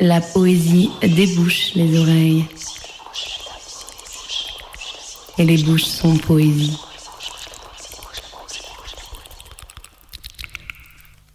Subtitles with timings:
[0.00, 2.44] La poésie débouche les oreilles.
[5.38, 6.78] Et les bouches sont poésie.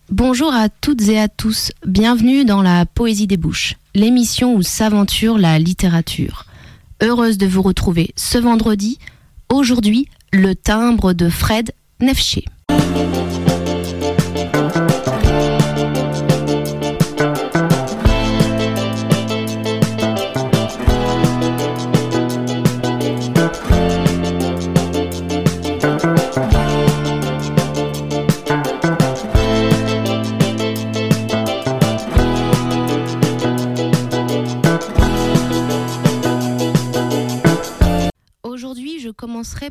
[0.10, 5.38] Bonjour à toutes et à tous, bienvenue dans la Poésie des Bouches, l'émission où s'aventure
[5.38, 6.46] la littérature.
[7.02, 8.98] Heureuse de vous retrouver ce vendredi,
[9.52, 12.46] aujourd'hui le timbre de Fred Nefché.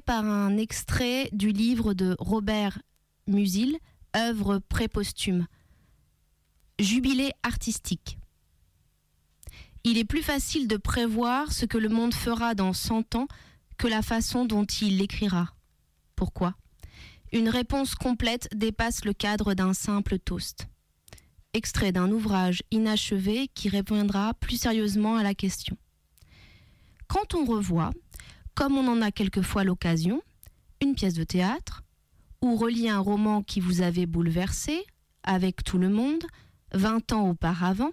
[0.00, 2.80] Par un extrait du livre de Robert
[3.26, 3.78] Musil,
[4.16, 5.46] œuvre préposthume.
[6.78, 8.18] Jubilé artistique.
[9.84, 13.26] Il est plus facile de prévoir ce que le monde fera dans cent ans
[13.78, 15.54] que la façon dont il l'écrira.
[16.14, 16.54] Pourquoi?
[17.32, 20.68] Une réponse complète dépasse le cadre d'un simple toast.
[21.54, 25.76] Extrait d'un ouvrage inachevé qui répondra plus sérieusement à la question.
[27.08, 27.90] Quand on revoit,
[28.54, 30.22] comme on en a quelquefois l'occasion,
[30.80, 31.82] une pièce de théâtre,
[32.40, 34.84] ou relit un roman qui vous avait bouleversé,
[35.22, 36.24] avec tout le monde,
[36.72, 37.92] vingt ans auparavant,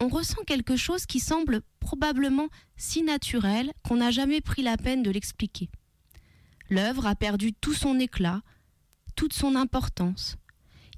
[0.00, 5.02] on ressent quelque chose qui semble probablement si naturel qu'on n'a jamais pris la peine
[5.02, 5.68] de l'expliquer.
[6.70, 8.42] L'œuvre a perdu tout son éclat,
[9.16, 10.36] toute son importance.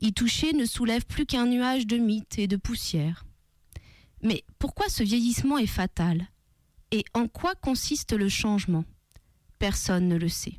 [0.01, 3.25] Y toucher ne soulève plus qu'un nuage de mythes et de poussière.
[4.23, 6.27] Mais pourquoi ce vieillissement est fatal?
[6.91, 8.85] Et en quoi consiste le changement?
[9.59, 10.59] Personne ne le sait.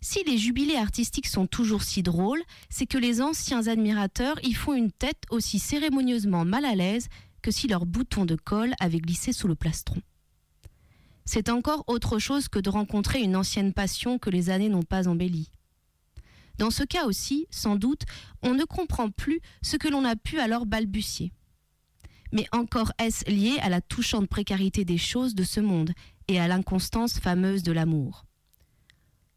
[0.00, 4.74] Si les jubilés artistiques sont toujours si drôles, c'est que les anciens admirateurs y font
[4.74, 7.08] une tête aussi cérémonieusement mal à l'aise
[7.42, 10.00] que si leur bouton de colle avait glissé sous le plastron.
[11.24, 15.08] C'est encore autre chose que de rencontrer une ancienne passion que les années n'ont pas
[15.08, 15.50] embellie.
[16.58, 18.02] Dans ce cas aussi, sans doute,
[18.42, 21.32] on ne comprend plus ce que l'on a pu alors balbutier.
[22.32, 25.92] Mais encore est-ce lié à la touchante précarité des choses de ce monde
[26.28, 28.24] et à l'inconstance fameuse de l'amour?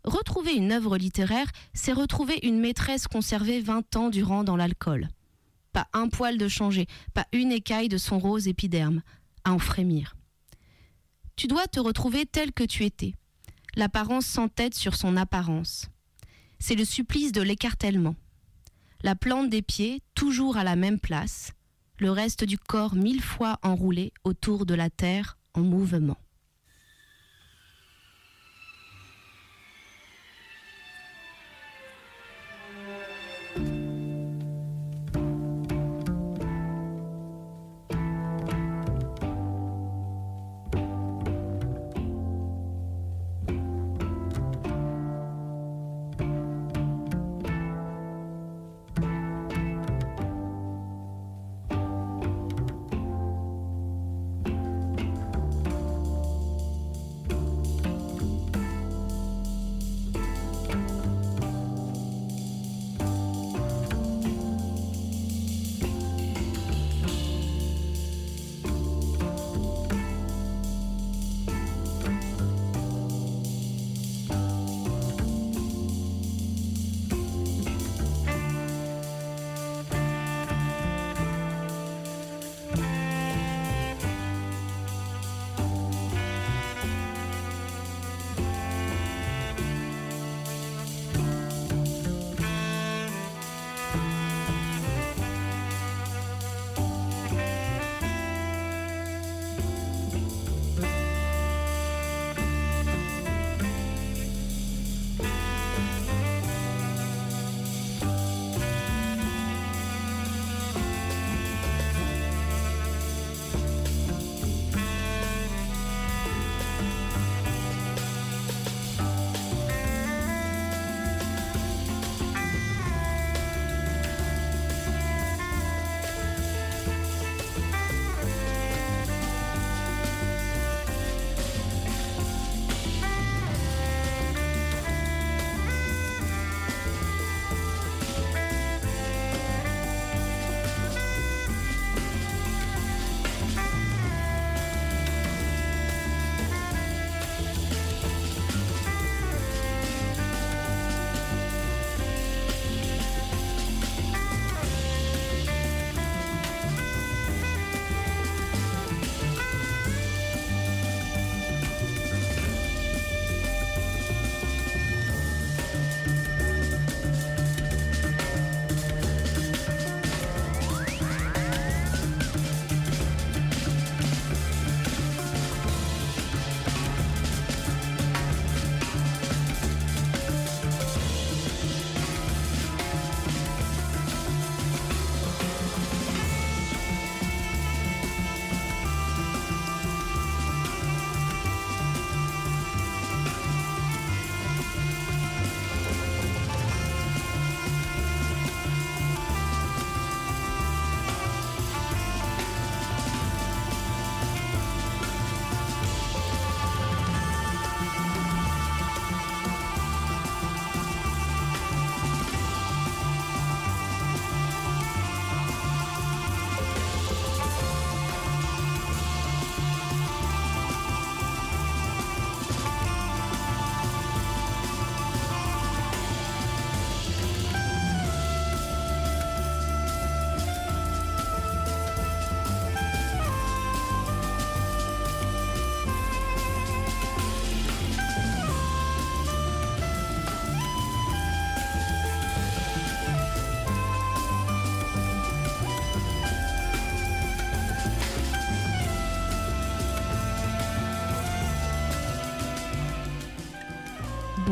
[0.04, 5.10] Retrouver une œuvre littéraire, c'est retrouver une maîtresse conservée vingt ans durant dans l'alcool.
[5.74, 9.04] Pas un poil de changer, pas une écaille de son rose épiderme,
[9.44, 10.16] à en frémir.
[11.36, 13.14] Tu dois te retrouver tel que tu étais,
[13.76, 15.88] l'apparence sans tête sur son apparence.
[16.60, 18.16] C'est le supplice de l'écartèlement.
[19.04, 21.54] La plante des pieds, toujours à la même place,
[22.02, 26.18] le reste du corps mille fois enroulé autour de la terre en mouvement.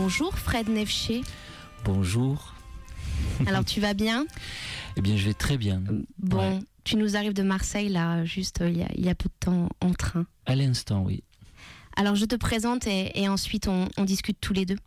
[0.10, 1.22] Bonjour Fred Nefché.
[1.86, 2.56] Bonjour.
[3.46, 4.26] Alors tu vas bien?
[4.98, 5.84] Eh bien je vais très bien.
[6.18, 9.30] Bon, tu nous arrives de Marseille là, juste il y, a, il y a peu
[9.30, 10.26] de temps en train.
[10.48, 11.24] À l'instant, oui.
[11.96, 14.78] Alors je te présente et, et ensuite on, on, discute tous les deux.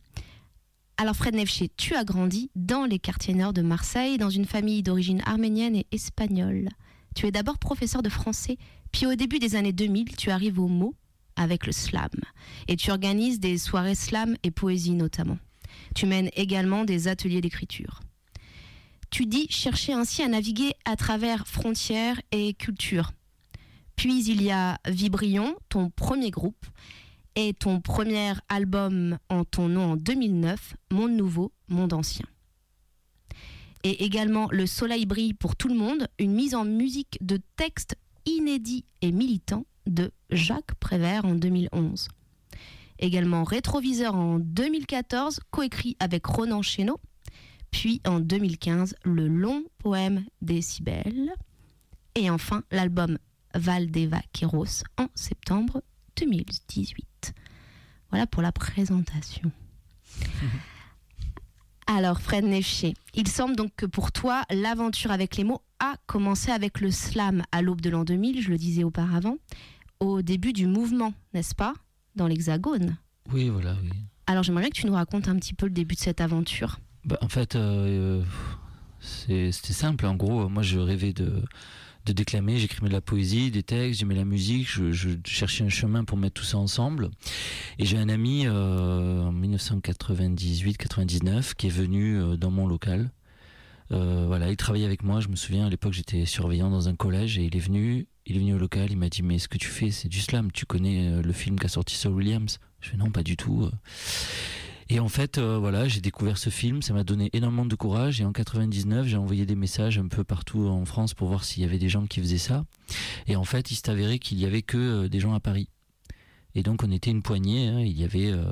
[0.96, 4.82] Alors Fred Nefché, tu as grandi dans les quartiers nord de Marseille, dans une famille
[4.82, 6.68] d'origine arménienne et espagnole.
[7.14, 8.58] Tu es d'abord professeur de français,
[8.90, 10.96] puis au début des années 2000, tu arrives au mot
[11.36, 12.10] avec le slam.
[12.68, 15.38] Et tu organises des soirées slam et poésie notamment.
[15.94, 18.00] Tu mènes également des ateliers d'écriture.
[19.10, 23.12] Tu dis chercher ainsi à naviguer à travers frontières et cultures.
[23.96, 26.66] Puis il y a Vibrion, ton premier groupe,
[27.34, 32.26] et ton premier album en ton nom en 2009, Monde Nouveau, Monde Ancien.
[33.84, 37.96] Et également Le Soleil brille pour tout le monde, une mise en musique de textes
[38.26, 42.08] inédits et militants de Jacques Prévert en 2011.
[42.98, 47.00] Également Rétroviseur en 2014, coécrit avec Ronan Chéneau.
[47.70, 51.32] Puis en 2015, le long poème Décibel.
[52.14, 53.18] Et enfin, l'album
[53.54, 55.82] Valdeva Kéros en septembre
[56.16, 57.34] 2018.
[58.10, 59.50] Voilà pour la présentation.
[61.94, 66.50] Alors, Fred Nefché, il semble donc que pour toi, l'aventure avec les mots a commencé
[66.50, 69.36] avec le slam à l'aube de l'an 2000, je le disais auparavant,
[70.00, 71.74] au début du mouvement, n'est-ce pas
[72.16, 72.96] Dans l'Hexagone?
[73.30, 73.90] Oui, voilà, oui.
[74.26, 76.78] Alors, j'aimerais bien que tu nous racontes un petit peu le début de cette aventure.
[77.04, 78.24] Bah, en fait, euh,
[79.00, 80.06] c'était simple.
[80.06, 81.44] En gros, moi, je rêvais de,
[82.04, 86.04] de déclamer, j'écrivais de la poésie, des textes, j'aimais la musique, je, cherchais un chemin
[86.04, 87.10] pour mettre tout ça ensemble.
[87.78, 93.12] Et j'ai un ami euh, en 1998-99 qui est venu euh, dans mon local.
[93.92, 95.20] Euh, voilà, il travaillait avec moi.
[95.20, 98.08] Je me souviens à l'époque, j'étais surveillant dans un collège et il est venu.
[98.26, 98.90] Il est venu au local.
[98.90, 100.50] Il m'a dit mais ce que tu fais, c'est du slam.
[100.50, 102.58] Tu connais le film qu'a sorti Saul Williams?
[102.80, 103.68] Je fais non, pas du tout.
[104.88, 108.20] Et en fait, euh, voilà, j'ai découvert ce film, ça m'a donné énormément de courage.
[108.20, 111.62] Et en 99, j'ai envoyé des messages un peu partout en France pour voir s'il
[111.62, 112.64] y avait des gens qui faisaient ça.
[113.26, 115.68] Et en fait, il s'est avéré qu'il y avait que euh, des gens à Paris.
[116.54, 117.68] Et donc, on était une poignée.
[117.68, 117.80] Hein.
[117.80, 118.44] Il y avait euh,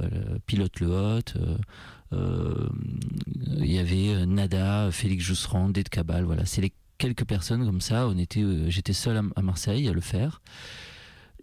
[0.47, 1.39] Pilote Le Hot,
[2.13, 6.25] il y avait Nada, Félix Jousserand, Ded Cabal.
[6.25, 8.09] Voilà, c'est les quelques personnes comme ça.
[8.09, 10.41] On était, j'étais seul à, Marseille à le faire.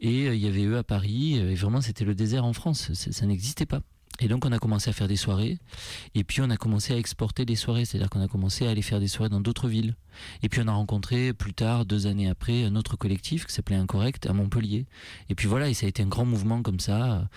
[0.01, 1.35] Et il y avait eux à Paris.
[1.35, 2.91] Et vraiment, c'était le désert en France.
[2.93, 3.81] Ça n'existait pas.
[4.19, 5.59] Et donc on a commencé à faire des soirées,
[6.15, 8.81] et puis on a commencé à exporter des soirées, c'est-à-dire qu'on a commencé à aller
[8.81, 9.95] faire des soirées dans d'autres villes.
[10.41, 13.75] Et puis on a rencontré plus tard, deux années après, un autre collectif qui s'appelait
[13.75, 14.85] Incorrect à Montpellier.
[15.29, 17.29] Et puis voilà, et ça a été un grand mouvement comme ça,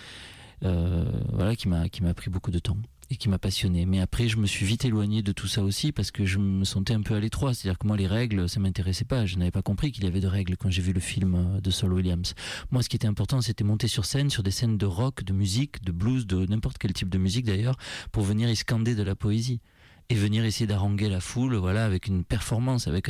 [0.65, 2.77] euh, voilà, qui m'a qui m'a pris beaucoup de temps
[3.11, 3.87] et qui m'a passionné.
[3.87, 6.65] Mais après, je me suis vite éloigné de tout ça aussi parce que je me
[6.65, 7.53] sentais un peu à l'étroit.
[7.53, 9.27] C'est-à-dire que moi, les règles, ça m'intéressait pas.
[9.27, 11.71] Je n'avais pas compris qu'il y avait de règles quand j'ai vu le film de
[11.71, 12.35] Saul Williams.
[12.71, 15.33] Moi, ce qui était important, c'était monter sur scène, sur des scènes de rock, de
[15.33, 17.77] musique, de blues, de n'importe quel type de musique d'ailleurs,
[18.13, 19.61] pour venir y scander de la poésie
[20.09, 23.09] et venir essayer d'arranger la foule voilà avec une performance avec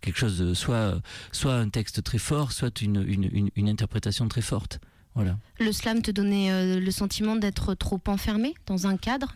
[0.00, 4.26] quelque chose de soit soit un texte très fort soit une, une, une, une interprétation
[4.26, 4.80] très forte
[5.14, 5.38] voilà.
[5.58, 9.34] Le slam te donnait euh, le sentiment d'être trop enfermé dans un cadre?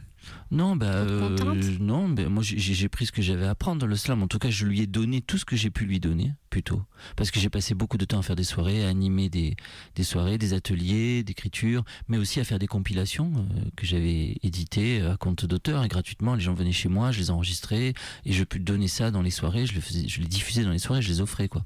[0.50, 1.36] Non, bah, euh,
[1.80, 4.22] non, bah, moi j'ai pris ce que j'avais à prendre dans le slam.
[4.22, 6.82] En tout cas, je lui ai donné tout ce que j'ai pu lui donner, plutôt.
[7.16, 9.56] Parce que j'ai passé beaucoup de temps à faire des soirées, à animer des,
[9.94, 15.02] des soirées, des ateliers d'écriture, mais aussi à faire des compilations euh, que j'avais éditées
[15.02, 16.34] à compte d'auteur et gratuitement.
[16.34, 19.30] Les gens venaient chez moi, je les enregistrais et je peux donner ça dans les
[19.30, 19.66] soirées.
[19.66, 21.64] Je les, faisais, je les diffusais dans les soirées, je les offrais, quoi.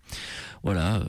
[0.62, 0.96] Voilà.
[0.96, 1.04] Euh,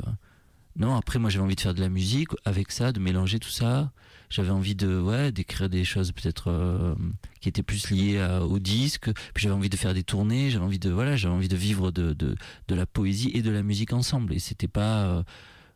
[0.79, 3.49] non, après moi j'avais envie de faire de la musique avec ça, de mélanger tout
[3.49, 3.91] ça.
[4.29, 6.95] J'avais envie de ouais d'écrire des choses peut-être euh,
[7.41, 9.11] qui étaient plus liées à, au disque.
[9.33, 10.49] Puis j'avais envie de faire des tournées.
[10.51, 12.35] J'avais envie de voilà, j'avais envie de vivre de, de,
[12.67, 14.33] de la poésie et de la musique ensemble.
[14.33, 15.23] Et c'était pas euh,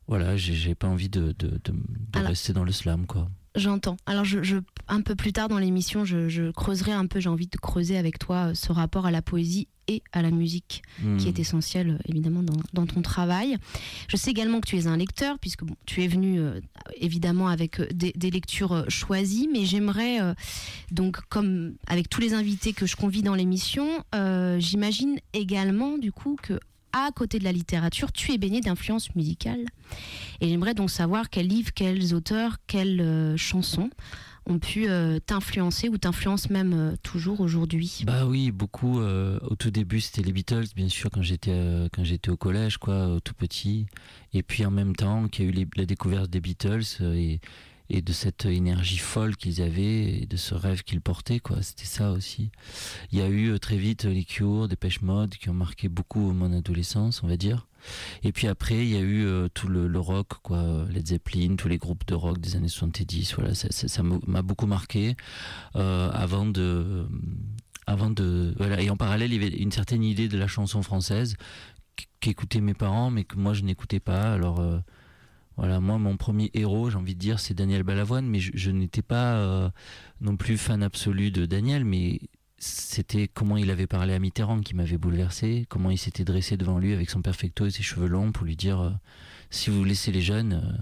[0.08, 3.30] voilà, j'ai pas envie de, de, de, de rester dans le slam quoi.
[3.56, 3.98] J'entends.
[4.06, 4.58] Alors, je, je,
[4.88, 7.98] un peu plus tard dans l'émission, je, je, creuserai un peu, j'ai envie de creuser
[7.98, 11.18] avec toi ce rapport à la poésie et à la musique, mmh.
[11.18, 13.58] qui est essentiel évidemment dans, dans, ton travail.
[14.08, 16.60] Je sais également que tu es un lecteur, puisque bon, tu es venu euh,
[16.98, 20.34] évidemment avec euh, des, des, lectures euh, choisies, mais j'aimerais, euh,
[20.92, 26.12] donc comme avec tous les invités que je convie dans l'émission, euh, j'imagine également du
[26.12, 26.60] coup que
[26.94, 29.66] à côté de la littérature, tu es baigné d'influences musicales.
[30.40, 33.90] Et j'aimerais donc savoir quels livres, quels auteurs, quelles euh, chansons
[34.46, 39.00] ont pu euh, t'influencer ou t'influencent même euh, toujours aujourd'hui Bah oui, beaucoup.
[39.00, 43.18] Au tout début, c'était les Beatles, bien sûr, quand j'étais quand j'étais au collège, quoi,
[43.24, 43.88] tout petit.
[44.34, 47.40] Et puis en même temps, qu'il y a eu la découverte des Beatles et
[47.90, 51.86] et de cette énergie folle qu'ils avaient et de ce rêve qu'ils portaient quoi c'était
[51.86, 52.52] ça aussi
[53.12, 56.32] il y a eu très vite les Cure des Pêche Mode qui ont marqué beaucoup
[56.32, 57.68] mon adolescence on va dire
[58.24, 61.68] Et puis après, il y a eu euh, tout le, rock, quoi, Led Zeppelin, tous
[61.68, 63.36] les groupes de rock des années 70.
[63.36, 65.16] Voilà, ça m'a beaucoup marqué
[65.76, 67.08] euh, avant de,
[67.88, 68.82] avant de, voilà.
[68.82, 71.36] Et en parallèle, il y avait une certaine idée de la chanson française
[72.20, 74.34] qu'écoutaient mes parents, mais que moi je n'écoutais pas.
[74.34, 74.80] Alors euh,
[75.58, 79.04] voilà, moi mon premier héros, j'ai envie de dire, c'est Daniel Balavoine, mais je, n'étais
[79.04, 79.72] pas
[80.20, 82.20] non plus fan absolu de Daniel, mais
[82.64, 86.80] c'était comment il avait parlé à Mitterrand qui m'avait bouleversé, comment il s'était dressé devant
[86.80, 88.92] lui avec son perfecto et ses cheveux longs pour lui dire euh,
[89.50, 90.82] si vous laissez les jeunes, euh,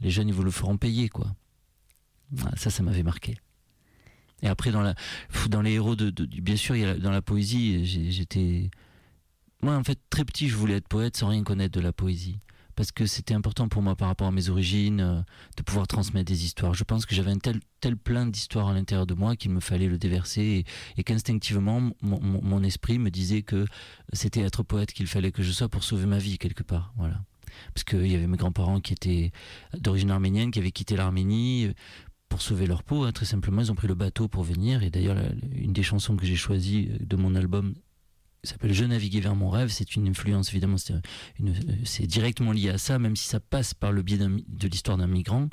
[0.00, 1.34] les jeunes ils vous le feront payer quoi.
[2.56, 3.36] ça, ça m'avait marqué.
[4.42, 4.94] Et après dans la,
[5.62, 8.70] les héros de, bien sûr, dans la poésie, j'étais,
[9.62, 12.40] moi en fait très petit, je voulais être poète sans rien connaître de la poésie
[12.82, 15.20] parce que c'était important pour moi par rapport à mes origines, euh,
[15.56, 16.74] de pouvoir transmettre des histoires.
[16.74, 19.60] Je pense que j'avais un tel, tel plein d'histoires à l'intérieur de moi qu'il me
[19.60, 20.64] fallait le déverser
[20.96, 23.66] et, qu'instinctivement, mon, esprit me disait que
[24.12, 26.92] c'était être poète qu'il fallait que je sois pour sauver ma vie quelque part.
[26.96, 27.22] Voilà.
[27.72, 29.30] Parce qu'il y avait mes grands-parents qui étaient
[29.78, 31.74] d'origine arménienne, qui avaient quitté l'Arménie euh,
[32.28, 33.04] pour sauver leur peau.
[33.04, 34.82] Hein, très simplement, ils ont pris le bateau pour venir.
[34.82, 35.18] Et d'ailleurs,
[35.54, 37.74] une des chansons que j'ai choisies de mon album
[38.48, 39.68] s'appelle Je naviguer vers mon rêve.
[39.68, 40.76] C'est une influence, évidemment,
[41.84, 45.06] c'est directement lié à ça, même si ça passe par le biais de l'histoire d'un
[45.06, 45.48] migrant.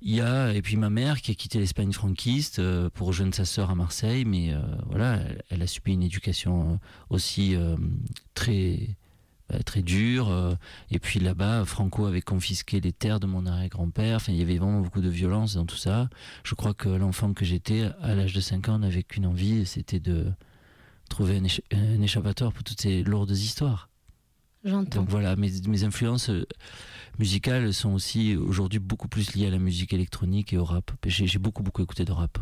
[0.00, 3.34] Il y a, et puis ma mère qui a quitté l'Espagne franquiste euh, pour rejoindre
[3.34, 6.76] sa sœur à Marseille, mais euh, voilà, elle, a subi une éducation euh,
[7.10, 7.56] aussi
[8.34, 8.96] très,
[9.48, 10.56] bah, très dure.
[10.92, 14.16] et puis là-bas, Franco avait confisqué les terres de mon arrière-grand-père.
[14.16, 16.08] Enfin, il y avait vraiment beaucoup de violence dans tout ça.
[16.44, 20.00] Je crois que l'enfant que j'étais, à l'âge de 5 ans, n'avait qu'une envie, c'était
[20.00, 20.32] de,
[21.08, 21.40] trouver
[21.72, 23.88] un, échappatoire pour toutes ces lourdes histoires.
[24.64, 25.00] J'entends.
[25.00, 26.46] Donc voilà, mes, mes influences euh,
[27.18, 30.90] musicales sont aussi aujourd'hui beaucoup plus liées à la musique électronique et au rap.
[31.06, 32.38] J'ai beaucoup beaucoup écouté de rap.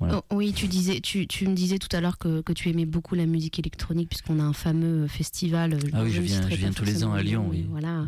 [0.00, 2.86] Oh, oui, tu disais, tu, tu, me disais tout à l'heure que, que, tu aimais
[2.86, 5.74] beaucoup la musique électronique puisqu'on a un fameux festival.
[5.74, 7.46] Euh, ah oui, je viens, je viens tous les ans à Lyon.
[7.50, 7.66] Oui.
[7.68, 8.06] Voilà,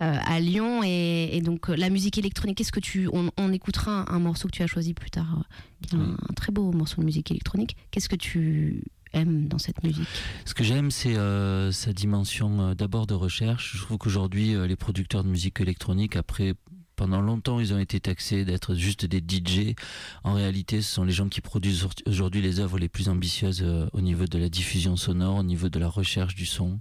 [0.00, 2.56] euh, à Lyon et, donc la musique électronique.
[2.56, 5.44] Qu'est-ce que tu, on, écoutera un, morceau que tu as choisi plus tard,
[5.92, 7.76] un, un, très beau morceau de musique électronique.
[7.90, 10.08] Qu'est-ce que tu aimes dans cette musique
[10.44, 13.76] Ce que j'aime, c'est euh, sa dimension euh, d'abord de recherche.
[13.76, 16.54] Je trouve qu'aujourd'hui, euh, les producteurs de musique électronique, après
[16.96, 19.76] pendant longtemps, ils ont été taxés d'être juste des DJ.
[20.24, 24.00] En réalité, ce sont les gens qui produisent aujourd'hui les œuvres les plus ambitieuses au
[24.00, 26.80] niveau de la diffusion sonore, au niveau de la recherche du son,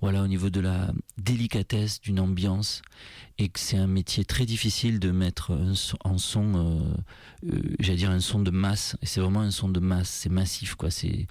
[0.00, 2.82] voilà, au niveau de la délicatesse d'une ambiance.
[3.38, 5.58] Et que c'est un métier très difficile de mettre
[6.04, 6.94] en son
[7.44, 8.96] euh, j'allais dire un son de masse.
[9.02, 10.90] Et c'est vraiment un son de masse c'est massif quoi.
[10.90, 11.26] C'est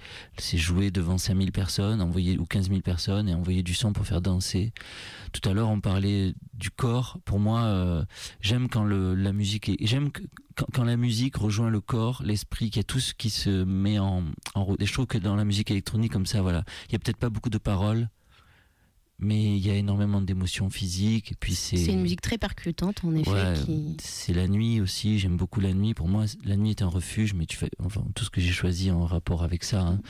[0.58, 4.20] jouer devant 5000 personnes envoyer ou 15 000 personnes et envoyer du son pour faire
[4.20, 4.72] danser.
[5.32, 7.18] Tout à l'heure on parlait du corps.
[7.24, 8.04] Pour moi euh,
[8.40, 10.10] j'aime quand la musique j'aime
[10.72, 13.98] quand, la musique rejoint le corps l'esprit qu'il y a tout ce qui se met
[13.98, 14.80] en, en route.
[14.82, 17.16] Et je trouve que dans la musique électronique comme ça voilà il y a peut-être
[17.16, 18.08] pas beaucoup de paroles
[19.22, 21.32] mais il y a énormément d'émotions physiques.
[21.32, 21.76] Et puis c'est.
[21.76, 23.54] C'est une musique très percutante, en effet.
[23.98, 25.18] C'est la nuit aussi.
[25.18, 25.94] J'aime beaucoup la nuit.
[25.94, 28.52] Pour moi, la nuit est un refuge, mais tu fais, enfin, tout ce que j'ai
[28.52, 29.80] choisi en rapport avec ça.
[29.80, 30.00] Hein,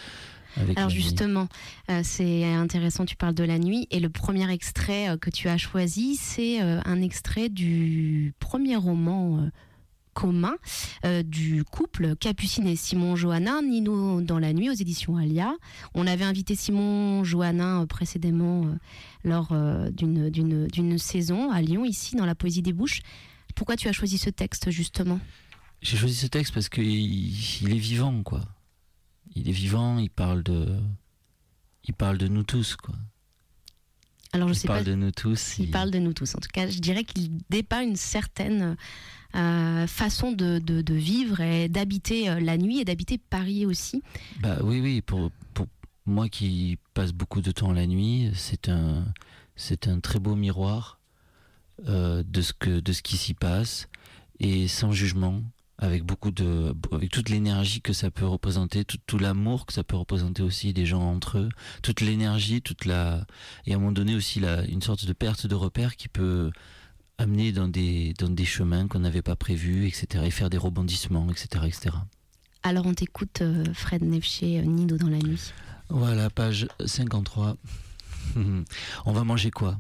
[0.76, 1.48] Alors justement,
[1.90, 5.48] euh, c'est intéressant, tu parles de la nuit, et le premier extrait euh, que tu
[5.48, 9.48] as choisi, c'est euh, un extrait du premier roman
[10.14, 10.56] commun
[11.04, 15.54] euh, du couple Capucine et Simon Johannin, Nino dans la nuit aux éditions Alia.
[15.94, 18.74] On avait invité Simon Johannin euh, précédemment euh,
[19.24, 19.54] lors
[19.92, 23.00] d'une saison à Lyon, ici, dans la Poésie des Bouches.
[23.54, 25.20] Pourquoi tu as choisi ce texte, justement?
[25.80, 28.42] J'ai choisi ce texte parce qu'il il est vivant, quoi.
[29.34, 30.76] Il est vivant, il parle de,
[31.84, 32.94] il parle de nous tous, quoi.
[34.32, 34.90] Alors je il sais parle pas.
[34.90, 35.58] de nous tous.
[35.58, 36.34] Il, il, parle de nous tous.
[36.34, 38.76] En tout cas, je dirais qu'il dépeint une certaine
[39.34, 44.02] euh, façon de, de, vivre et d'habiter euh, la nuit et d'habiter Paris aussi.
[44.40, 45.66] Bah oui, oui, pour, pour
[46.04, 49.04] moi qui passe beaucoup de temps la nuit, c'est un,
[49.56, 50.98] c'est un très beau miroir
[51.88, 53.88] euh, de, ce que, de ce qui s'y passe
[54.38, 55.42] et sans jugement.
[55.78, 59.82] Avec beaucoup de, avec toute l'énergie que ça peut représenter, tout, tout l'amour que ça
[59.82, 61.48] peut représenter aussi des gens entre eux,
[61.82, 63.26] toute l'énergie, toute la,
[63.66, 66.52] et à un moment donné aussi la, une sorte de perte de repère qui peut,
[67.18, 70.24] amener dans des, dans des chemins qu'on n'avait pas prévus, etc.
[70.26, 71.64] Et faire des rebondissements, etc.
[71.66, 71.96] etc.
[72.62, 75.52] Alors on t'écoute, euh, Fred Nefché, euh, Nido dans la nuit.
[75.88, 77.56] Voilà, page 53.
[79.04, 79.78] on va manger quoi?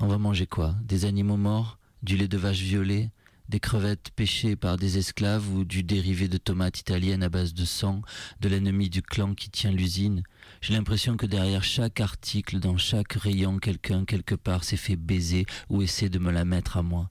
[0.00, 0.74] On va manger quoi?
[0.84, 3.10] Des animaux morts Du lait de vache violet
[3.48, 7.64] des crevettes pêchées par des esclaves ou du dérivé de tomates italiennes à base de
[7.64, 8.02] sang
[8.40, 10.22] de l'ennemi du clan qui tient l'usine?
[10.60, 15.46] J'ai l'impression que derrière chaque article, dans chaque rayon, quelqu'un quelque part s'est fait baiser
[15.68, 17.10] ou essaie de me la mettre à moi.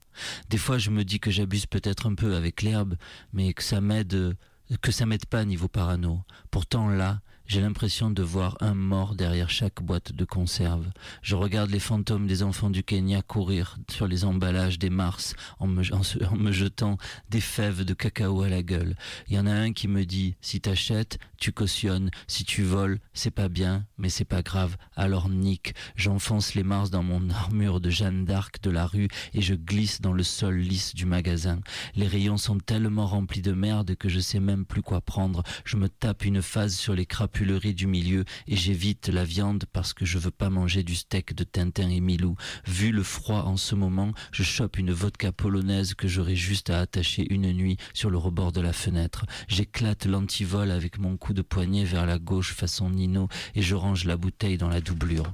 [0.50, 2.96] Des fois, je me dis que j'abuse peut-être un peu avec l'herbe,
[3.32, 4.36] mais que ça m'aide,
[4.82, 6.22] que ça m'aide pas niveau parano.
[6.50, 10.86] Pourtant là, J'ai l'impression de voir un mort derrière chaque boîte de conserve.
[11.22, 15.66] Je regarde les fantômes des enfants du Kenya courir sur les emballages des Mars en
[15.66, 16.98] me, jetant
[17.30, 18.96] des fèves de cacao à la gueule.
[19.28, 23.00] Il y en a un qui me dit si t'achètes, tu cautionnes, si tu voles,
[23.14, 24.76] c'est pas bien, mais c'est pas grave.
[24.94, 25.72] Alors nique.
[25.96, 30.02] J'enfonce les Mars dans mon armure de Jeanne d'Arc de la rue et je glisse
[30.02, 31.60] dans le sol lisse du magasin.
[31.94, 35.42] Les rayons sont tellement remplis de merde que je sais même plus quoi prendre.
[35.64, 39.92] Je me tape une phase sur les crapules du milieu et j'évite la viande parce
[39.92, 42.36] que je veux pas manger du steak de Tintin et Milou.
[42.66, 46.80] Vu le froid en ce moment, je chope une vodka polonaise que j'aurais juste à
[46.80, 49.24] attacher une nuit sur le rebord de la fenêtre.
[49.46, 54.04] J'éclate l'antivol avec mon coup de poignet vers la gauche façon Nino et je range
[54.04, 55.32] la bouteille dans la doublure.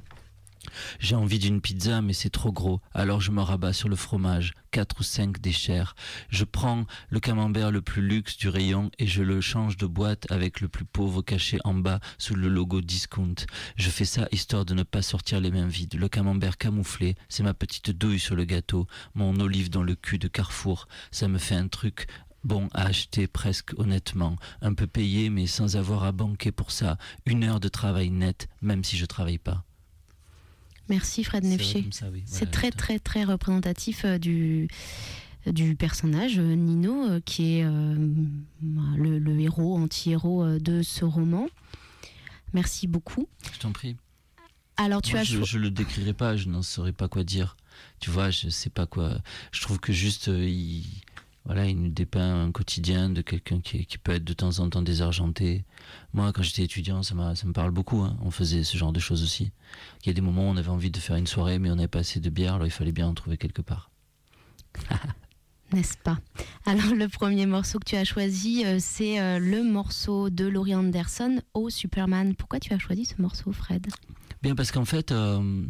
[0.98, 2.81] J'ai envie d'une pizza, mais c'est trop gros.
[2.92, 5.83] Alors je me rabats sur le fromage, quatre ou cinq déchets.
[6.29, 10.31] Je prends le camembert le plus luxe du rayon et je le change de boîte
[10.31, 13.35] avec le plus pauvre caché en bas sous le logo discount.
[13.77, 15.94] Je fais ça histoire de ne pas sortir les mains vides.
[15.94, 20.18] Le camembert camouflé, c'est ma petite douille sur le gâteau, mon olive dans le cul
[20.18, 20.88] de Carrefour.
[21.11, 22.07] Ça me fait un truc
[22.44, 26.98] bon à acheter presque honnêtement, un peu payé mais sans avoir à banquer pour ça,
[27.27, 29.64] une heure de travail net, même si je travaille pas.
[30.88, 31.88] Merci Fred Nefché.
[32.27, 34.68] C'est très très très représentatif euh, du
[35.47, 37.64] du personnage euh, Nino euh, qui est
[38.62, 41.49] le, héros anti-héros de ce roman.
[42.53, 43.29] Merci beaucoup.
[43.53, 43.97] Je t'en prie.
[44.77, 47.57] Alors tu as je, je le décrirai pas, je n'en saurais pas quoi dire.
[48.01, 49.18] Tu vois, je sais pas quoi.
[49.53, 50.85] Je trouve que juste il
[51.44, 54.70] voilà, il nous dépeint un quotidien de quelqu'un qui, qui, peut être de temps en
[54.70, 55.64] temps désargenté.
[56.14, 58.00] Moi, quand j'étais étudiant, ça, ça me parle beaucoup.
[58.00, 58.16] Hein.
[58.22, 59.52] On faisait ce genre de choses aussi.
[60.02, 61.76] Il y a des moments où on avait envie de faire une soirée, mais on
[61.76, 63.90] n'avait pas assez de bière, alors il fallait bien en trouver quelque part.
[65.72, 66.18] N'est-ce pas?
[66.64, 70.74] Alors, le premier morceau que tu as choisi, euh, c'est euh, le morceau de Laurie
[70.74, 72.35] Anderson, au Superman.
[72.37, 73.87] Pourquoi tu as choisi ce morceau, Fred?
[74.42, 75.66] Bien, parce qu'en fait, euh,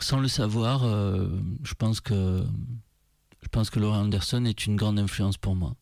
[0.00, 2.44] sans le savoir, je pense que
[3.48, 5.74] je pense que Laura Anderson est une grande influence pour moi.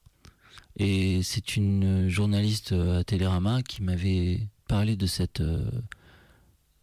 [0.77, 5.69] Et c'est une journaliste à Télérama qui m'avait parlé de cette euh,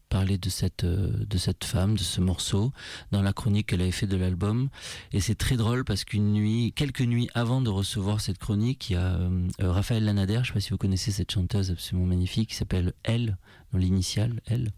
[0.10, 2.74] parlé de cette euh, de cette femme, de ce morceau
[3.12, 4.68] dans la chronique qu'elle avait fait de l'album.
[5.14, 8.94] Et c'est très drôle parce qu'une nuit, quelques nuits avant de recevoir cette chronique, il
[8.94, 12.50] y a euh, Raphaël Lanader, je sais pas si vous connaissez cette chanteuse absolument magnifique
[12.50, 13.38] qui s'appelle Elle,
[13.72, 14.74] dans l'initiale Elle.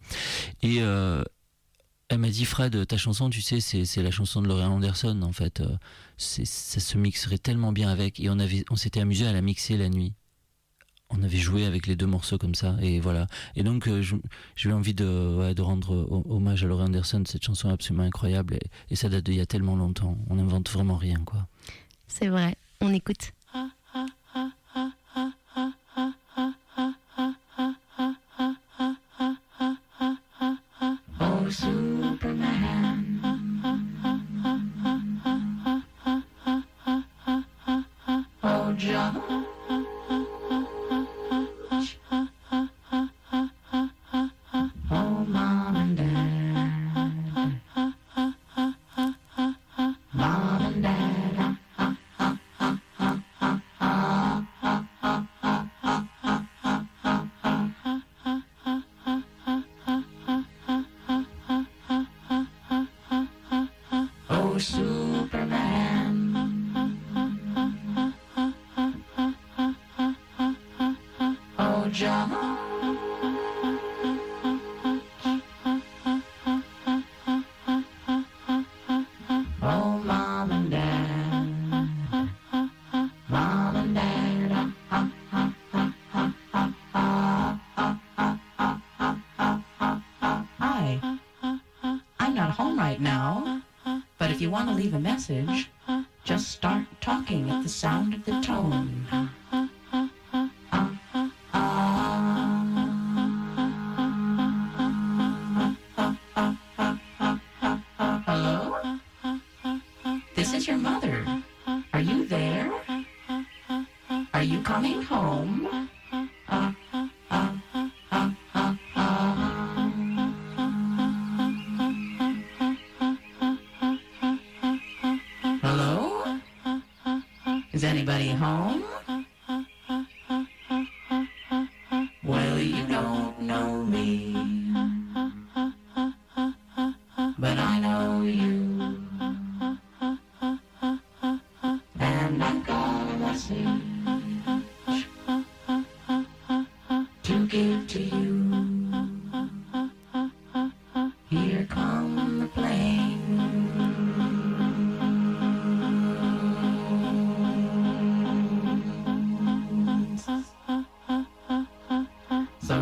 [0.62, 0.82] Et
[2.10, 5.32] elle m'a dit Fred, ta chanson, tu sais, c'est la chanson de Laurie Anderson en
[5.32, 5.62] fait.
[5.62, 5.76] Euh,
[6.18, 9.78] ça se mixerait tellement bien avec et on avait, on s'était amusé à la mixer
[9.78, 10.14] la nuit.
[11.10, 13.28] On avait joué avec les deux morceaux comme ça et voilà.
[13.56, 14.02] Et donc euh,
[14.56, 18.62] j'ai eu envie de, de rendre hommage à Laurie Anderson, cette chanson absolument incroyable et,
[18.90, 20.18] et ça date d'il y a tellement longtemps.
[20.30, 21.48] On n'invente vraiment rien quoi.
[22.08, 22.56] C'est vrai.
[22.82, 23.32] On écoute.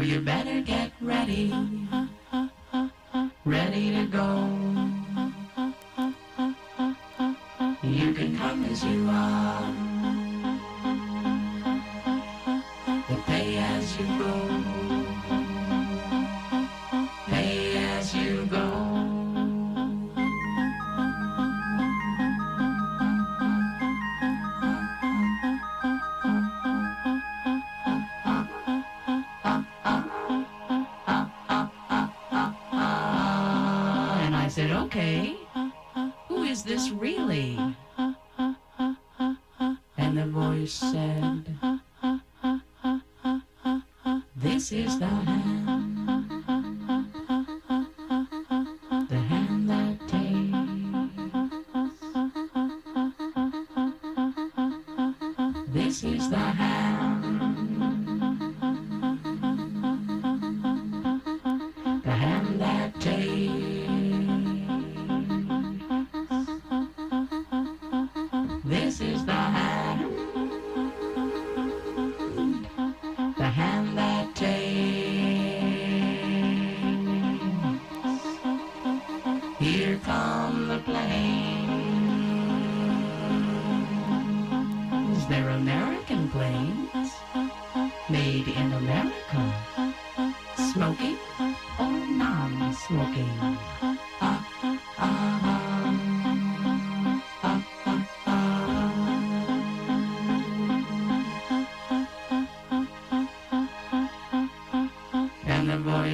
[0.03, 1.53] you better get ready.
[3.45, 4.62] Ready to go.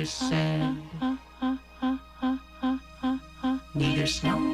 [0.09, 0.81] sand,
[3.75, 4.48] neither snow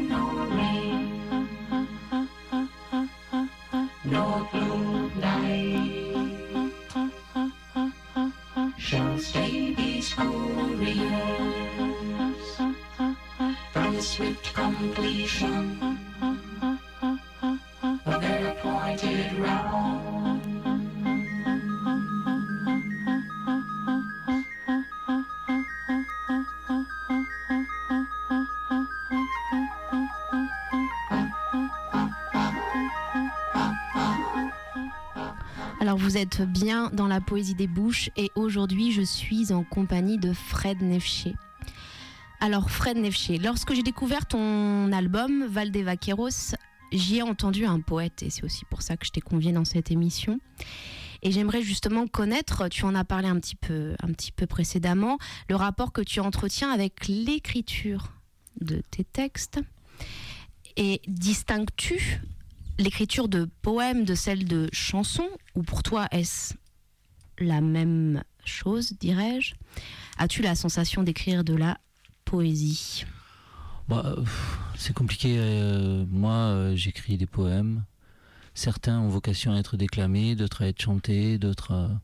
[36.16, 40.32] vous êtes bien dans la poésie des bouches et aujourd'hui je suis en compagnie de
[40.32, 41.34] Fred Nefché.
[42.40, 46.56] Alors Fred Nefché, lorsque j'ai découvert ton album Val des Vaqueros,
[46.94, 49.66] j'y ai entendu un poète et c'est aussi pour ça que je t'ai convié dans
[49.66, 50.40] cette émission.
[51.22, 55.18] Et j'aimerais justement connaître, tu en as parlé un petit peu, un petit peu précédemment,
[55.50, 58.14] le rapport que tu entretiens avec l'écriture
[58.62, 59.60] de tes textes.
[60.78, 62.22] Et distingues-tu
[62.78, 66.54] l'écriture de poèmes de celle de chansons ou pour toi est-ce
[67.40, 69.56] la même chose, dirais-je?
[70.18, 71.78] As-tu la sensation d'écrire de la
[72.24, 73.06] poésie?
[73.90, 74.24] Bah, euh,
[74.78, 75.36] c'est compliqué.
[75.38, 77.84] euh, moi, euh, j'écris des poèmes.
[78.54, 81.74] Certains ont vocation à être déclamés, d'autres à être chantés, d'autres.
[81.74, 82.02] à-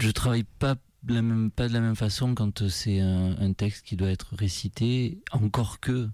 [0.00, 4.10] Je travaille pas de la même, façon quand euh, c'est un, un texte qui doit
[4.10, 5.18] être récité.
[5.32, 6.08] Encore que,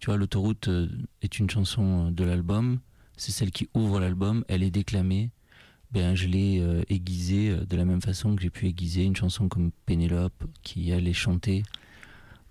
[0.00, 0.88] tu vois, l'autoroute euh,
[1.22, 2.78] est une chanson de l'album.
[3.16, 4.44] C'est celle qui ouvre l'album.
[4.48, 5.30] Elle est déclamée.
[5.92, 9.14] Ben, je l'ai euh, aiguisée euh, de la même façon que j'ai pu aiguiser une
[9.14, 11.62] chanson comme Pénélope, qui elle est chantée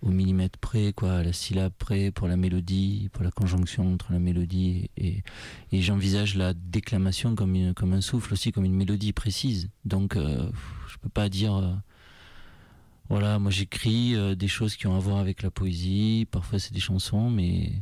[0.02, 4.14] au millimètre près, quoi, à la syllabe près, pour la mélodie, pour la conjonction entre
[4.14, 5.24] la mélodie et,
[5.72, 9.70] et j'envisage la déclamation comme, un souffle aussi, comme une mélodie précise.
[9.86, 10.50] Donc, euh,
[10.88, 11.56] je peux pas dire.
[11.56, 11.74] euh,
[13.10, 16.80] voilà, moi j'écris des choses qui ont à voir avec la poésie, parfois c'est des
[16.80, 17.74] chansons, mais,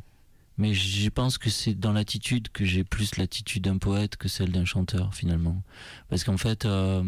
[0.62, 4.52] mais je pense que c'est dans l'attitude que j'ai plus l'attitude d'un poète que celle
[4.52, 5.64] d'un chanteur finalement.
[6.08, 7.02] Parce qu'en fait, euh,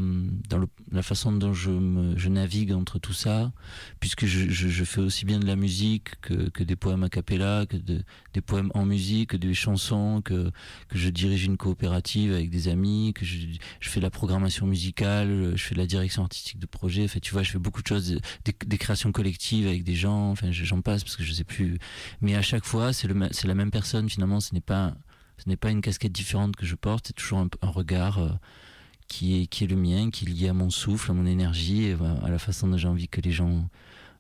[0.49, 3.51] dans la façon dont je, me, navigue entre tout ça,
[3.99, 7.77] puisque je, fais aussi bien de la musique que, que des poèmes a cappella, que
[7.77, 8.01] de,
[8.33, 10.49] des poèmes en musique, que des chansons, que,
[10.87, 13.37] que je dirige une coopérative avec des amis, que je,
[13.81, 17.03] fais la programmation musicale, je fais la direction artistique de projet.
[17.03, 20.31] Enfin, tu vois, je fais beaucoup de choses, des, créations collectives avec des gens.
[20.31, 21.77] Enfin, je- j'en passe parce que je sais plus.
[22.21, 24.09] Mais à chaque fois, c'est le, ma- c'est la même personne.
[24.09, 24.93] Finalement, ce n'est pas,
[25.69, 27.07] une casquette différente que je porte.
[27.07, 28.19] C'est toujours un, regard.
[28.19, 28.29] euh,
[29.09, 32.39] qui est, le mien, qui est lié à mon souffle, à mon énergie, à la
[32.39, 33.69] façon dont j'ai envie que les gens,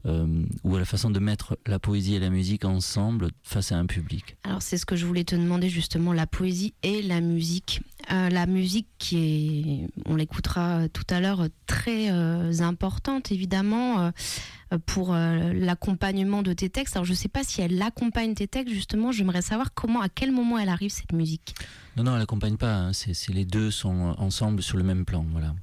[0.05, 3.77] euh, ou à la façon de mettre la poésie et la musique ensemble face à
[3.77, 4.35] un public.
[4.43, 7.81] Alors c'est ce que je voulais te demander justement, la poésie et la musique.
[8.11, 14.77] Euh, la musique qui est, on l'écoutera tout à l'heure, très euh, importante évidemment euh,
[14.85, 16.95] pour l'accompagnement de tes textes.
[16.95, 20.09] Alors je ne sais pas si elle accompagne tes textes justement, j'aimerais savoir comment, à
[20.09, 21.53] quel moment elle arrive cette musique?
[21.95, 22.75] Non, non, elle accompagne pas.
[22.75, 22.93] hein.
[22.93, 25.53] C'est les deux sont ensemble sur le même plan, voilà.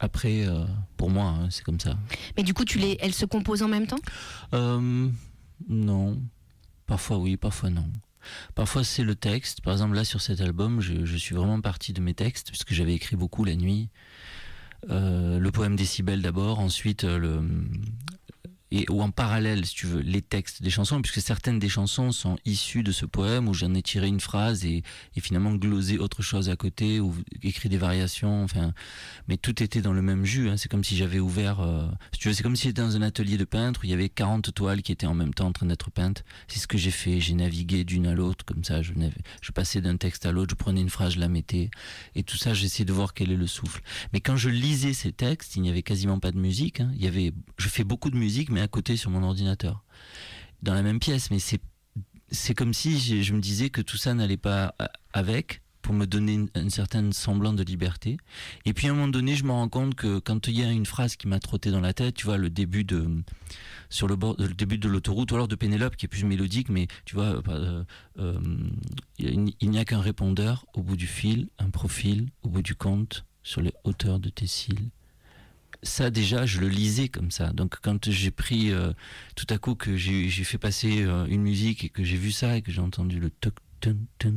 [0.00, 0.64] Après, euh,
[0.96, 1.96] pour moi, hein, c'est comme ça.
[2.36, 4.00] Mais du coup, tu les, elles se composent en même temps?
[4.52, 5.08] Euh,
[5.68, 6.20] non.
[6.86, 7.88] Parfois oui, parfois non.
[8.54, 9.60] Parfois c'est le texte.
[9.60, 12.72] Par exemple là sur cet album, je, je suis vraiment parti de mes textes puisque
[12.72, 13.88] j'avais écrit beaucoup la nuit.
[14.90, 17.42] Euh, le poème Décibel d'abord, ensuite le
[18.88, 22.36] ou en parallèle, si tu veux, les textes des chansons, puisque certaines des chansons sont
[22.44, 24.82] issues de ce poème où j'en ai tiré une phrase et,
[25.20, 28.42] finalement glosé autre chose à côté ou écrit des variations.
[28.44, 28.72] Enfin,
[29.28, 30.48] mais tout était dans le même jus.
[30.50, 30.56] hein.
[30.56, 31.60] C'est comme si j'avais ouvert.
[31.60, 33.90] euh, si tu veux, c'est comme si j'étais dans un atelier de peintre où il
[33.90, 36.24] y avait 40 toiles qui étaient en même temps en train d'être peintes.
[36.48, 37.20] C'est ce que j'ai fait.
[37.20, 38.82] J'ai navigué d'une à l'autre comme ça.
[38.82, 38.92] Je
[39.52, 40.50] passais d'un texte à l'autre.
[40.50, 41.70] Je prenais une phrase, je la mettais.
[42.14, 43.82] Et tout ça, j'essayais de voir quel est le souffle.
[44.12, 46.80] Mais quand je lisais ces textes, il n'y avait quasiment pas de musique.
[46.80, 46.90] hein.
[46.94, 49.84] Il y avait, je fais beaucoup de musique, mais à côté sur mon ordinateur,
[50.62, 51.30] dans la même pièce.
[51.30, 51.60] Mais c'est,
[52.30, 54.74] c'est comme si je me disais que tout ça n'allait pas
[55.12, 58.16] avec pour me donner une, certaine semblant de liberté.
[58.64, 60.70] Et puis à un moment donné, je me rends compte que quand il y a
[60.72, 63.06] une phrase qui m'a trotté dans la tête, tu vois, le début de
[63.90, 66.70] sur le bord, le début de l'autoroute, ou alors de Pénélope, qui est plus mélodique,
[66.70, 67.84] mais tu vois, euh,
[68.18, 68.40] euh,
[69.18, 72.74] une- il n'y a qu'un répondeur au bout du fil, un profil au bout du
[72.74, 74.88] compte, sur les hauteurs de tes cils.
[75.84, 77.52] Ça déjà, je le lisais comme ça.
[77.52, 78.92] Donc quand j'ai pris euh,
[79.36, 82.56] tout à coup que j'ai fait passer euh, une musique et que j'ai vu ça
[82.56, 84.32] et que j'ai entendu le toc tun, tun,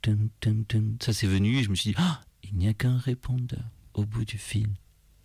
[0.00, 3.62] tun, ça c'est venu et je me suis dit ah il n'y a qu'un répondeur
[3.92, 4.68] au bout du fil,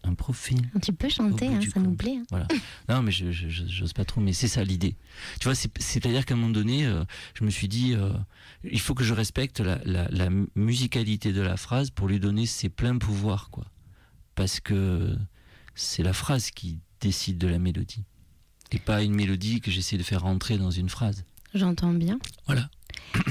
[0.04, 0.60] un profil.
[0.82, 2.18] Tu peux chanter, hein, ça nous plaît.
[2.32, 2.48] hein.
[2.90, 4.96] Non, mais je, j'ose pas trop, mais c'est ça l'idée.
[5.40, 7.04] Tu vois, c'est- c'est-à-dire qu'à un moment donné, euh,
[7.34, 7.96] je me suis dit,
[8.64, 12.46] il faut que je respecte la, la- la musicalité de la phrase pour lui donner
[12.46, 13.66] ses pleins pouvoirs, quoi.
[14.36, 15.16] Parce que
[15.82, 18.04] c'est la phrase qui décide de la mélodie.
[18.72, 21.26] Et pas une mélodie que j'essaie de faire rentrer dans une phrase.
[21.54, 22.20] J'entends bien.
[22.46, 22.70] Voilà.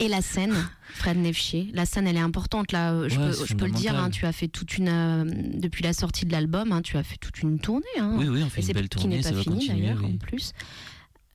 [0.00, 0.54] Et la scène,
[0.94, 2.92] Fred Nefchier, la scène elle est importante là.
[2.92, 4.88] euh, Je, Ouais, peux, c'est je peux le dire, hein, tu as fait toute une
[4.88, 7.84] euh, depuis la sortie de l'album, hein, tu as fait toute une tournée.
[8.00, 8.16] hein.
[8.18, 9.80] Oui, oui, on fait une belle qui tournée, n'est ça pas va fini continuer.
[9.82, 10.14] d'ailleurs oui.
[10.14, 10.52] en plus.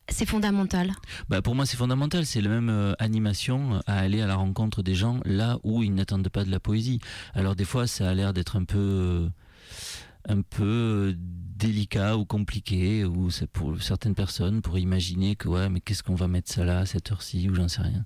[0.09, 0.91] C'est fondamental.
[1.29, 2.25] Bah pour moi, c'est fondamental.
[2.25, 5.93] C'est la même euh, animation à aller à la rencontre des gens là où ils
[5.93, 6.99] n'attendent pas de la poésie.
[7.33, 9.29] Alors des fois, ça a l'air d'être un peu, euh,
[10.27, 11.13] un peu euh,
[11.57, 16.27] délicat ou compliqué, ou pour certaines personnes pour imaginer que ouais, mais qu'est-ce qu'on va
[16.27, 18.05] mettre ça là à cette heure-ci ou j'en sais rien.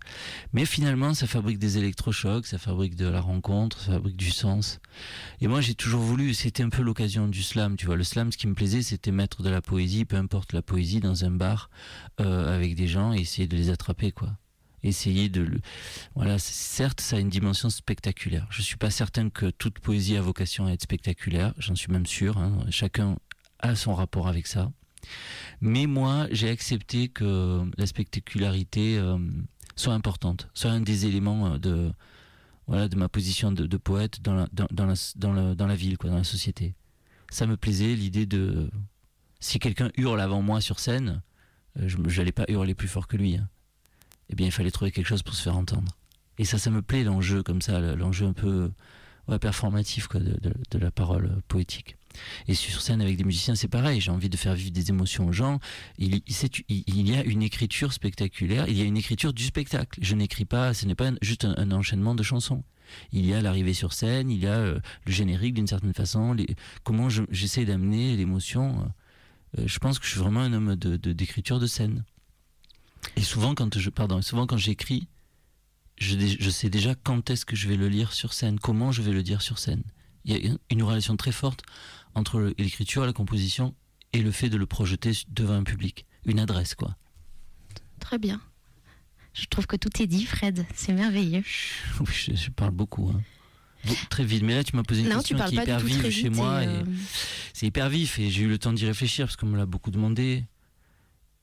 [0.53, 4.79] Mais finalement, ça fabrique des électrochocs, ça fabrique de la rencontre, ça fabrique du sens.
[5.41, 6.34] Et moi, j'ai toujours voulu.
[6.34, 7.75] C'était un peu l'occasion du slam.
[7.75, 10.53] Tu vois, le slam, ce qui me plaisait, c'était mettre de la poésie, peu importe
[10.53, 11.69] la poésie, dans un bar
[12.19, 14.31] euh, avec des gens et essayer de les attraper quoi
[14.83, 15.59] essayer de
[16.15, 20.21] voilà certes ça a une dimension spectaculaire je suis pas certain que toute poésie a
[20.21, 22.65] vocation à être spectaculaire j'en suis même sûr hein.
[22.69, 23.17] chacun
[23.59, 24.71] a son rapport avec ça
[25.61, 29.17] mais moi j'ai accepté que la spectacularité euh,
[29.75, 31.91] soit importante soit un des éléments euh, de
[32.67, 36.09] voilà de ma position de, poète dans la dans, la dans, dans la ville quoi
[36.09, 36.73] dans la société
[37.29, 38.69] ça me plaisait l'idée de
[39.39, 41.21] si quelqu'un hurle avant moi sur scène
[41.79, 43.37] euh, je n'allais pas hurler plus fort que lui.
[43.37, 43.49] hein.
[44.31, 45.91] Eh bien, il fallait trouver quelque chose pour se faire entendre.
[46.37, 48.71] Et ça, ça me plaît, l'enjeu comme ça, le- l'enjeu un peu
[49.39, 51.95] performatif de, la parole poétique.
[52.47, 54.01] Et sur scène avec des musiciens, c'est pareil.
[54.01, 55.59] J'ai envie de faire vivre des émotions aux gens.
[55.97, 56.21] Il,
[56.67, 58.67] y a une écriture spectaculaire.
[58.67, 59.99] Il y a une écriture du spectacle.
[60.01, 60.73] Je n'écris pas.
[60.73, 62.63] Ce n'est pas juste un, enchaînement de chansons.
[63.13, 64.29] Il y a l'arrivée sur scène.
[64.29, 66.35] Il y a euh, le générique d'une certaine façon.
[66.83, 68.91] Comment je- j'essaie d'amener l'émotion.
[69.57, 72.03] euh, je pense que je suis vraiment un homme d'écriture de scène.
[73.15, 75.07] Et souvent, quand je, pardon, souvent quand j'écris,
[75.97, 79.01] je, je sais déjà quand est-ce que je vais le lire sur scène, comment je
[79.01, 79.83] vais le dire sur scène.
[80.25, 81.61] Il y a une- relation très forte
[82.15, 83.75] entre l'écriture, la composition
[84.13, 86.05] et le fait de le projeter devant un public.
[86.25, 86.95] Une adresse, quoi.
[87.99, 88.39] Très bien.
[89.33, 90.65] Je trouve que tout est dit, Fred.
[90.75, 91.43] C'est merveilleux.
[91.45, 93.09] Je, je parle beaucoup.
[93.09, 93.21] hein.
[94.09, 94.43] Très vite.
[94.43, 96.63] Mais là, tu m'as posé une Non, question qui est hyper vive chez moi.
[96.63, 96.83] et- euh,
[97.53, 99.89] c'est hyper vif et j'ai eu le temps d'y réfléchir parce qu'on me l'a beaucoup
[99.89, 100.45] demandé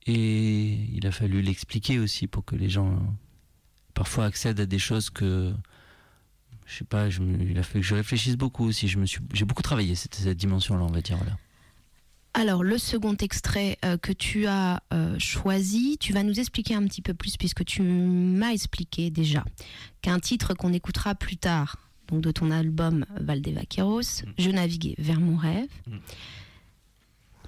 [0.08, 2.98] et il a fallu l'expliquer aussi pour que les gens
[3.94, 5.52] parfois accèdent à des choses que
[6.66, 9.06] je sais pas je me- il a fallu que je réfléchisse beaucoup aussi je me
[9.06, 11.36] suis j'ai beaucoup travaillé cette, cette dimension là on va dire voilà
[12.34, 16.84] Alors, le second extrait euh, que tu as euh, choisi, tu vas nous expliquer un
[16.86, 19.44] petit peu plus, puisque tu m'as expliqué déjà
[20.02, 25.36] qu'un titre qu'on écoutera plus tard, donc de ton album Valdevaqueros, Je naviguais vers mon
[25.36, 25.70] rêve.
[25.88, 25.96] Mm.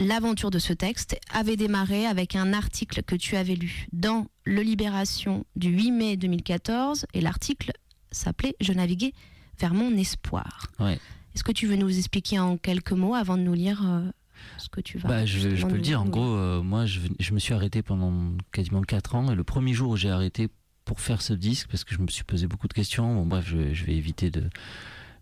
[0.01, 4.63] L'aventure de ce texte avait démarré avec un article que tu avais lu dans Le
[4.63, 7.73] Libération du 8 mai 2014, et l'article
[8.11, 9.13] s'appelait Je naviguais
[9.59, 10.69] vers mon espoir.
[10.79, 10.99] Ouais.
[11.35, 14.11] Est-ce que tu veux nous expliquer en quelques mots avant de nous lire euh,
[14.57, 17.39] ce que tu vas bah, je, peux le dire en gros euh, moi je, me
[17.39, 20.49] suis arrêté pendant quasiment 4 ans et le premier jour où j'ai arrêté
[20.87, 23.45] pour faire ce disque parce que je me suis posé beaucoup de questions bon bref
[23.47, 24.49] je, je vais éviter de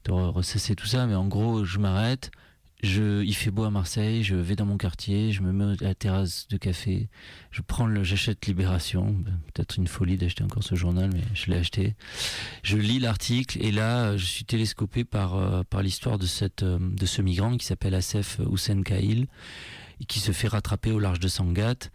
[0.05, 2.31] de ressasser tout ça, mais en gros, je m'arrête.
[2.83, 5.89] Je, il fait beau à Marseille, je vais dans mon quartier, je me mets à
[5.89, 7.09] la terrasse de café,
[7.51, 11.51] je prends le, j'achète Libération, ben, peut-être une folie d'acheter encore ce journal, mais je
[11.51, 11.97] l'ai acheté.
[12.63, 16.79] Je lis l'article et là, je suis télescopé par euh, par l'histoire de cette euh,
[16.81, 19.27] de ce migrant qui s'appelle Assef Hussein Kail,
[20.01, 21.91] et qui se fait rattraper au large de Sangatte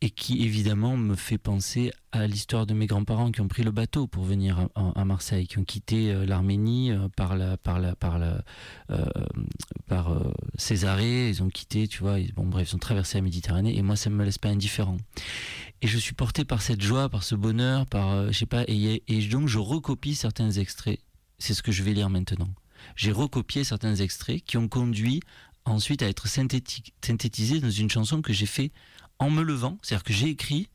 [0.00, 3.72] et qui évidemment me fait penser à l'histoire de mes grands-parents qui ont pris le
[3.72, 7.96] bateau pour venir à, Marseille, qui ont quitté euh, l'Arménie euh, par la par la
[7.96, 8.44] par la
[8.90, 9.04] euh,
[9.86, 10.16] par
[10.56, 13.82] Césarée, ils ont quitté, tu vois, ils- bon bref, ils ont traversé la Méditerranée et
[13.82, 14.98] moi ça me laisse pas indifférent.
[15.82, 18.64] Et je suis porté par cette joie, par ce bonheur, par euh, je sais pas
[18.68, 21.00] et, donc je recopie certains extraits.
[21.38, 22.48] C'est ce que je vais lire maintenant.
[22.94, 25.20] J'ai recopié certains extraits qui ont conduit
[25.64, 28.70] ensuite à être synthéti- synthétisés dans une chanson que j'ai fait
[29.18, 30.68] en me levant, c'est-à-dire que j'ai écrit,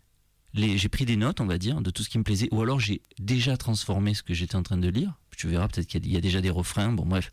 [0.54, 2.80] j'ai pris des notes, on va dire, de tout ce qui me plaisait, ou alors
[2.80, 5.14] j'ai déjà transformé ce que j'étais en train de lire.
[5.36, 7.32] Tu verras peut-être qu'il y a- il y, a déjà des refrains, bon bref.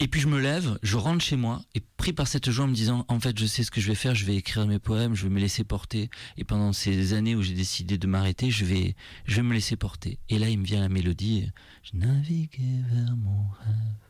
[0.00, 2.68] Et puis je me lève, je rentre chez moi, et pris par cette joie en
[2.68, 4.78] me disant, en fait, je sais ce que je vais faire, je vais écrire mes
[4.78, 6.08] poèmes, je vais me laisser porter.
[6.36, 9.74] Et pendant ces années où j'ai décidé de m'arrêter, je vais, je vais me laisser
[9.76, 10.18] porter.
[10.28, 11.48] Et là, il me vient la mélodie,
[11.82, 14.07] je naviguais vers mon rêve,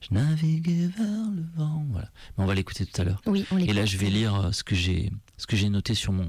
[0.00, 1.84] je naviguais vers le vent.
[1.90, 2.10] Voilà.
[2.36, 3.20] Mais on va l'écouter tout à l'heure.
[3.26, 3.76] Oui, on Et l'écoute.
[3.76, 6.28] là, je vais lire euh, ce que j'ai, ce que j'ai noté sur mon,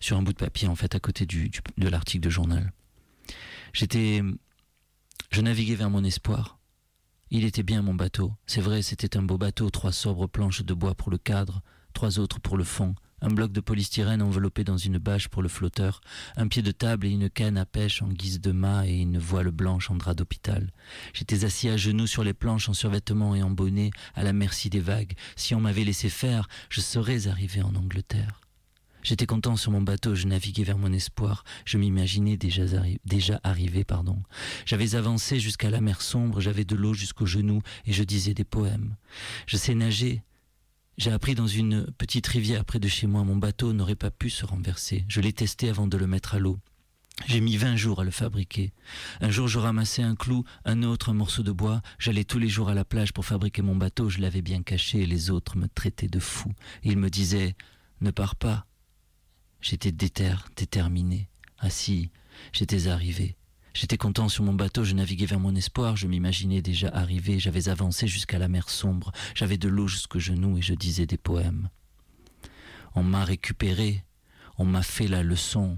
[0.00, 2.72] sur un bout de papier en fait à côté du, du- de l'article de journal.
[3.72, 4.22] J'étais,
[5.30, 6.58] je naviguais vers mon espoir.
[7.30, 8.32] Il était bien mon bateau.
[8.46, 9.70] C'est vrai, c'était un beau bateau.
[9.70, 12.94] Trois sobres planches de bois pour le cadre, trois autres pour le fond.
[13.24, 16.02] Un bloc de polystyrène enveloppé dans une bâche pour le flotteur,
[16.36, 19.16] un pied de table et une canne à pêche en guise de mât et une
[19.16, 20.70] voile blanche en drap d'hôpital.
[21.14, 24.68] J'étais assis à genoux sur les planches en survêtement et en bonnet, à la merci
[24.68, 25.14] des vagues.
[25.36, 28.42] Si on m'avait laissé faire, je serais arrivé en Angleterre.
[29.02, 32.64] J'étais content sur mon bateau, je naviguais vers mon espoir, je m'imaginais déjà,
[33.06, 34.22] déjà arrivé, pardon.
[34.66, 38.44] J'avais avancé jusqu'à la mer sombre, j'avais de l'eau jusqu'aux genoux et je disais des
[38.44, 38.96] poèmes.
[39.46, 40.22] Je sais nager.
[40.96, 44.30] J'ai appris dans une petite rivière près de chez moi, mon bateau n'aurait pas pu
[44.30, 45.04] se renverser.
[45.08, 46.58] Je l'ai testé avant de le mettre à l'eau.
[47.26, 48.72] J'ai mis vingt jours à le fabriquer.
[49.20, 51.80] Un jour, je ramassais un clou, un autre un morceau de bois.
[51.98, 54.08] J'allais tous les jours à la plage pour fabriquer mon bateau.
[54.08, 56.52] Je l'avais bien caché et les autres me traitaient de fou.
[56.82, 57.56] Ils me disaient
[58.00, 58.66] Ne pars pas.
[59.60, 61.28] J'étais déter, déterminé.
[61.70, 62.10] Si,
[62.52, 63.36] j'étais arrivé.
[63.74, 67.68] J'étais content sur mon bateau, je naviguais vers mon espoir, je m'imaginais déjà arrivé, j'avais
[67.68, 71.68] avancé jusqu'à la mer sombre, j'avais de l'eau jusqu'aux genoux et je disais des poèmes.
[72.94, 74.04] On m'a récupéré,
[74.58, 75.76] on m'a fait la leçon.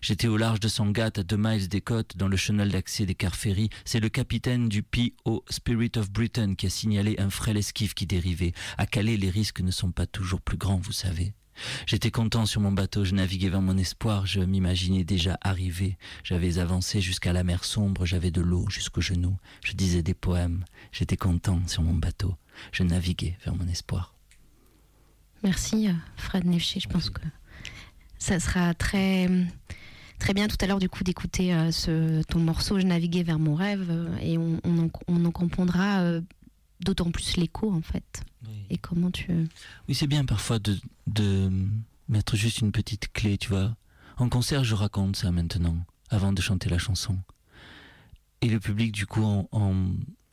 [0.00, 3.14] J'étais au large de Sangatte, à deux miles des côtes, dans le chenal d'accès des
[3.14, 3.70] Carféry.
[3.84, 5.44] C'est le capitaine du P.O.
[5.48, 8.52] Spirit of Britain qui a signalé un frêle esquif qui dérivait.
[8.78, 11.34] À Calais, les risques ne sont pas toujours plus grands, vous savez.
[11.86, 15.96] J'étais content sur mon bateau, je naviguais vers mon espoir, je m'imaginais déjà arrivé.
[16.24, 19.36] J'avais avancé jusqu'à la mer sombre, j'avais de l'eau jusqu'aux genoux.
[19.64, 22.34] Je disais des poèmes, j'étais content sur mon bateau,
[22.72, 24.14] je naviguais vers mon espoir.
[25.42, 27.22] Merci euh, Fred Nefché, je pense que
[28.18, 29.28] ça sera très
[30.18, 33.38] très bien tout à l'heure du coup d'écouter euh, ce ton morceau Je naviguais vers
[33.38, 36.20] mon rêve euh, et on, on en, on en comprendra euh,
[36.80, 38.22] d'autant plus l'écho en fait
[38.70, 39.26] et comment tu
[39.88, 41.50] Oui, c'est bien parfois de, de
[42.08, 43.74] mettre juste une petite clé, tu vois.
[44.18, 45.76] En concert, je raconte ça maintenant,
[46.10, 47.18] avant de chanter la chanson.
[48.40, 49.74] Et le public, du coup, en, en,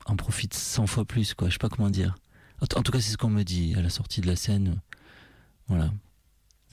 [0.06, 1.48] en profite 100 fois plus, quoi.
[1.50, 2.16] Je sais pas comment dire.
[2.62, 4.80] En, tout cas, c'est ce qu'on me dit à la sortie de la scène.
[5.68, 5.92] Voilà.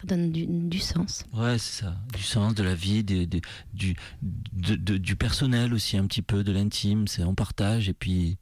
[0.01, 1.25] ça donne du, du sens.
[1.33, 1.97] Ouais, c'est ça.
[2.14, 7.07] Du sens, de la vie, du, de- du personnel aussi, un petit peu, de l'intime.
[7.09, 8.37] C'est on partage et puis,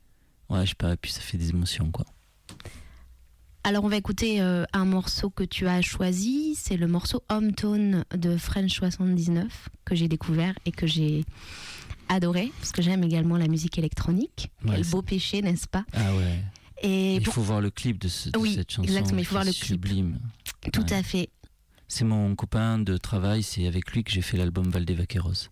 [0.51, 2.05] ouais, je sais pas, et puis ça fait des émotions, quoi.
[3.65, 8.05] Alors on va écouter euh, un morceau que tu as choisi, c'est le morceau Hometown
[8.17, 11.25] de French 79 que j'ai découvert et que j'ai
[12.09, 14.51] adoré parce que j'aime également la musique électronique.
[14.65, 15.85] Ouais, Quel beau péché, n'est-ce pas?
[15.93, 16.43] Ah ouais.
[16.83, 18.85] Et il pour- faut voir le clip de, ce- de Oui, cette chanson.
[18.85, 19.65] exactement, il faut voir le clip.
[19.65, 20.19] Sublime.
[20.73, 20.93] tout ouais.
[20.95, 21.29] à fait.
[21.89, 25.49] C'est mon copain de travail, c'est avec lui que j'ai fait l'album Valdevaqueros.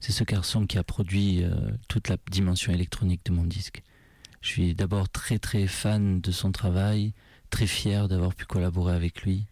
[0.00, 1.54] C'est ce garçon qui a produit euh,
[1.88, 3.82] toute la dimension électronique de mon disque.
[4.46, 7.12] Je suis d'abord très très fan de son travail,
[7.50, 9.44] très fier d'avoir pu collaborer avec lui.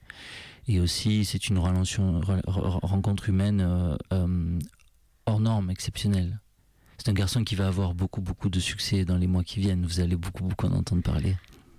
[0.68, 4.58] Et aussi, c'est une relation, re- re- rencontre humaine euh, euh,
[5.26, 6.38] hors norme, exceptionnelle.
[6.98, 9.84] C'est un garçon qui va avoir beaucoup beaucoup de succès dans les mois qui viennent.
[9.84, 11.34] Vous allez beaucoup beaucoup en entendre parler.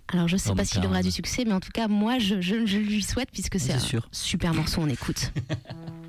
[0.10, 2.42] Alors je sais Homme pas s'il aura du succès, mais en tout cas moi je,
[2.42, 4.10] je- je lui souhaite puisque c'est C'est un sûr.
[4.12, 5.32] super morceau, on écoute.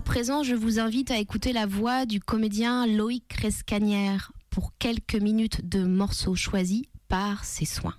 [0.00, 5.14] À présent, je vous invite à écouter la voix du comédien Loïc Rescanière pour quelques
[5.14, 7.94] minutes de morceaux choisis par ses soins.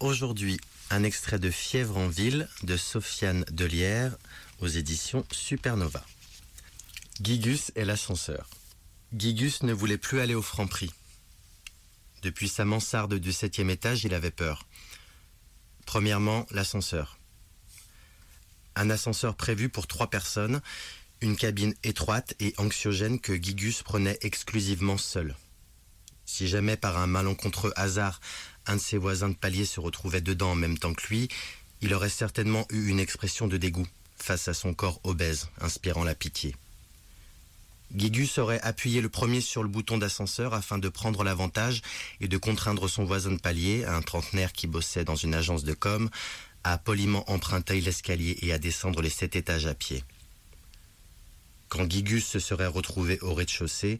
[0.00, 0.58] Aujourd'hui,
[0.90, 4.16] un extrait de Fièvre en ville de Sofiane Delière
[4.58, 6.04] aux éditions Supernova.
[7.22, 8.50] Gigus et l'ascenseur.
[9.16, 10.90] Gigus ne voulait plus aller au Franprix.
[12.22, 14.66] Depuis sa mansarde du septième étage, il avait peur.
[15.86, 17.20] Premièrement, l'ascenseur.
[18.74, 20.60] Un ascenseur prévu pour trois personnes,
[21.20, 25.34] une cabine étroite et anxiogène que Gigus prenait exclusivement seul.
[26.24, 28.20] Si jamais par un malencontreux hasard,
[28.66, 31.28] un de ses voisins de palier se retrouvait dedans en même temps que lui,
[31.80, 33.86] il aurait certainement eu une expression de dégoût
[34.16, 36.56] face à son corps obèse, inspirant la pitié.
[37.94, 41.82] Gigus aurait appuyé le premier sur le bouton d'ascenseur afin de prendre l'avantage
[42.20, 45.72] et de contraindre son voisin de palier, un trentenaire qui bossait dans une agence de
[45.72, 46.10] com,
[46.64, 50.02] à poliment emprunter l'escalier et à descendre les sept étages à pied.
[51.68, 53.98] Quand Gigus se serait retrouvé au rez-de-chaussée,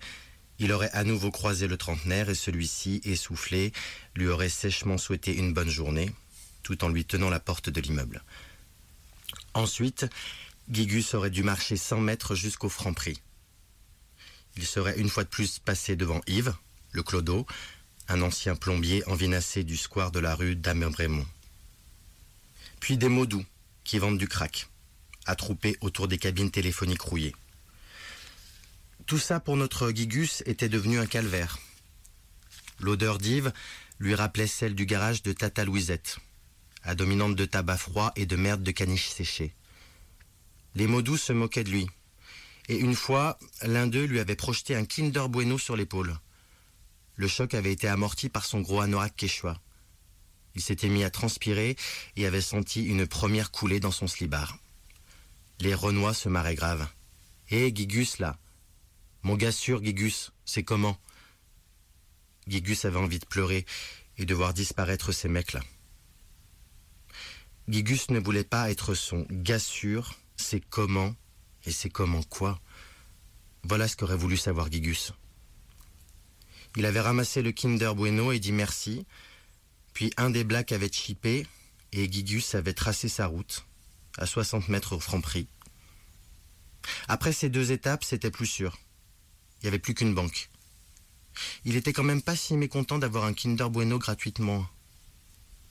[0.59, 3.73] il aurait à nouveau croisé le trentenaire et celui-ci, essoufflé,
[4.15, 6.11] lui aurait sèchement souhaité une bonne journée,
[6.63, 8.23] tout en lui tenant la porte de l'immeuble.
[9.55, 10.07] Ensuite,
[10.71, 13.21] Gigus aurait dû marcher 100 mètres jusqu'au Franprix.
[14.57, 16.55] Il serait une fois de plus passé devant Yves,
[16.93, 17.47] le clodo,
[18.09, 21.27] un ancien plombier envinassé du square de la rue d'Amebrémont.
[22.81, 23.27] Puis des mots
[23.85, 24.69] qui vendent du crack,
[25.27, 27.35] attroupés autour des cabines téléphoniques rouillées.
[29.07, 31.61] Tout ça pour notre Gigus était devenu un calvaire.
[32.81, 33.53] L'odeur d'Yves
[34.01, 36.19] lui rappelait celle du garage de Tata Louisette,
[36.83, 39.55] à dominante de tabac froid et de merde de caniche séchée.
[40.75, 41.89] Les mots doux se moquaient de lui,
[42.67, 46.19] et une fois, l'un d'eux lui avait projeté un Kinder Bueno sur l'épaule.
[47.15, 49.61] Le choc avait été amorti par son gros anorak quechua.
[50.57, 51.77] Il s'était mis à transpirer
[52.17, 54.59] et avait senti une première coulée dans son slibard.
[55.61, 56.89] Les Renois se marraient grave.
[57.51, 58.37] Hé, Gigus, là
[59.27, 60.97] Mon gars sûr, Gigus, c'est comment?
[62.47, 63.67] Gigus avait envie de pleurer
[64.19, 65.63] et de voir disparaître ces mecs-là.
[67.67, 71.13] Gigus ne voulait pas être son gars sûr, c'est comment
[71.65, 72.61] et c'est comment quoi
[73.65, 75.13] Voilà ce qu'aurait voulu savoir Gigus.
[76.77, 79.07] Il avait ramassé le Kinder Bueno et dit merci.
[79.93, 81.49] Puis un des blacks avait chippé
[81.91, 83.67] et Gigus avait tracé sa route,
[84.19, 85.49] à 60 mètres au franc prix.
[87.09, 88.79] Après ces deux étapes, c'était plus sûr.
[89.67, 90.49] Il n'y avait plus qu'une banque.
[91.65, 94.65] Il était quand même pas si mécontent d'avoir un Kinder Bueno gratuitement,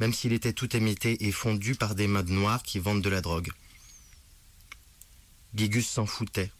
[0.01, 3.21] même s'il était tout émietté et fondu par des modes noirs qui vendent de la
[3.21, 3.53] drogue.
[5.53, 6.51] Gigus s'en foutait.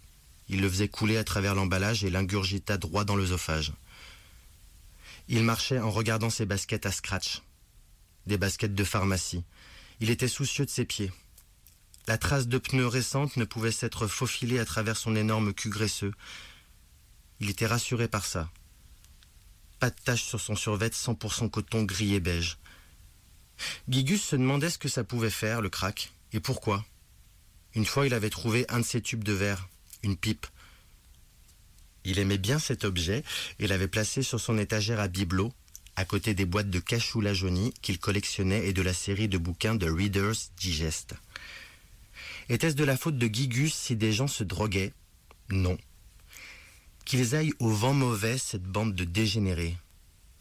[0.48, 3.74] Il le faisait couler à travers l'emballage et l'ingurgita droit dans l'œsophage.
[5.28, 7.42] Il marchait en regardant ses baskets à scratch.
[8.28, 9.44] Des baskets de pharmacie.
[10.00, 11.12] Il était soucieux de ses pieds.
[12.08, 16.14] La trace de pneus récente ne pouvait s'être faufilée à travers son énorme cul graisseux.
[17.40, 18.50] Il était rassuré par ça.
[19.80, 22.58] Pas de tache sur son survêt 100% coton gris et beige.
[23.88, 26.86] Gigus se demandait ce que ça pouvait faire, le crack, et pourquoi.
[27.74, 29.68] Une fois, il avait trouvé un de ses tubes de verre,
[30.04, 30.48] une pipe.
[32.06, 33.24] Il aimait bien cet objet
[33.60, 35.54] et l'avait placé sur son étagère à bibelots,
[35.96, 39.38] à côté des boîtes de cachou la jaunie qu'il collectionnait et de la série de
[39.38, 41.16] bouquins de Reader's Digest.
[42.50, 44.94] Était-ce de la faute de Gigus si des gens se droguaient?
[45.50, 45.78] Non.
[47.06, 49.78] Qu'ils aillent au vent mauvais, cette bande de dégénérés.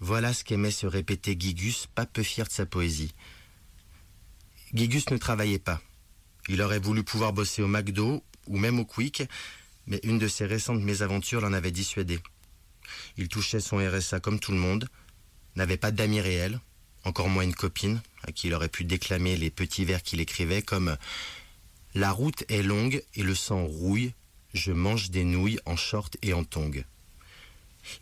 [0.00, 3.14] Voilà ce qu'aimait se répéter Gigus, pas peu fier de sa poésie.
[4.72, 5.82] Gigus ne travaillait pas.
[6.48, 9.24] Il aurait voulu pouvoir bosser au McDo ou même au Quick,
[9.86, 12.18] mais une de ses récentes mésaventures l'en avait dissuadé.
[13.18, 14.88] Il touchait son RSA comme tout le monde,
[15.56, 16.60] n'avait pas d'amis réels,
[17.04, 20.62] encore moins une copine, à qui il aurait pu déclamer les petits vers qu'il écrivait
[20.62, 20.96] comme
[21.94, 24.14] La route est longue et le sang rouille,
[24.54, 26.84] je mange des nouilles en short et en tongs.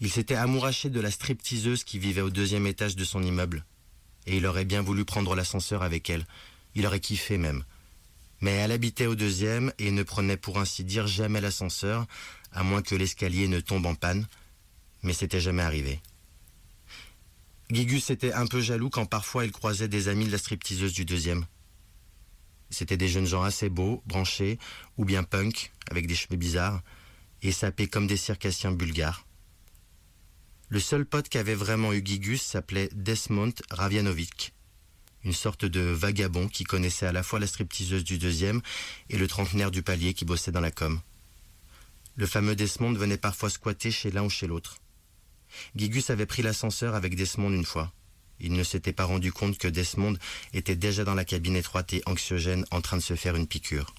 [0.00, 3.64] Il s'était amouraché de la stripteaseuse qui vivait au deuxième étage de son immeuble,
[4.26, 6.26] et il aurait bien voulu prendre l'ascenseur avec elle.
[6.74, 7.64] Il aurait kiffé même.
[8.40, 12.06] Mais elle habitait au deuxième et ne prenait pour ainsi dire jamais l'ascenseur,
[12.52, 14.26] à moins que l'escalier ne tombe en panne.
[15.02, 16.00] Mais c'était jamais arrivé.
[17.70, 21.04] Gigus était un peu jaloux quand parfois il croisait des amis de la stripteaseuse du
[21.04, 21.46] deuxième.
[22.72, 24.58] C'étaient des jeunes gens assez beaux, branchés,
[24.96, 26.82] ou bien punk, avec des cheveux bizarres,
[27.42, 29.24] et sapés comme des circassiens bulgares.
[30.68, 34.52] Le seul pote qu'avait vraiment eu Gigus s'appelait Desmond Ravianovic
[35.24, 38.60] une sorte de vagabond qui connaissait à la fois la stripteaseuse du deuxième
[39.08, 41.00] et le trentenaire du palier qui bossait dans la com.
[42.16, 44.78] Le fameux Desmond venait parfois squatter chez l'un ou chez l'autre.
[45.76, 47.92] Gigus avait pris l'ascenseur avec Desmond une fois.
[48.40, 50.16] Il ne s'était pas rendu compte que Desmond
[50.52, 53.94] était déjà dans la cabine étroite et anxiogène en train de se faire une piqûre.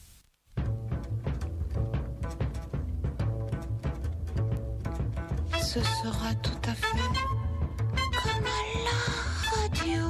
[5.74, 6.98] Ce sera tout à fait
[8.24, 9.00] comme à la
[9.56, 10.06] radio.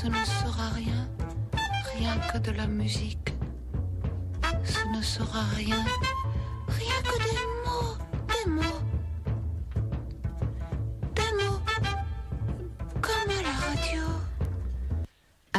[0.00, 1.08] Ce ne sera rien,
[1.96, 3.34] rien que de la musique.
[4.64, 5.84] Ce ne sera rien,
[6.68, 7.61] rien que des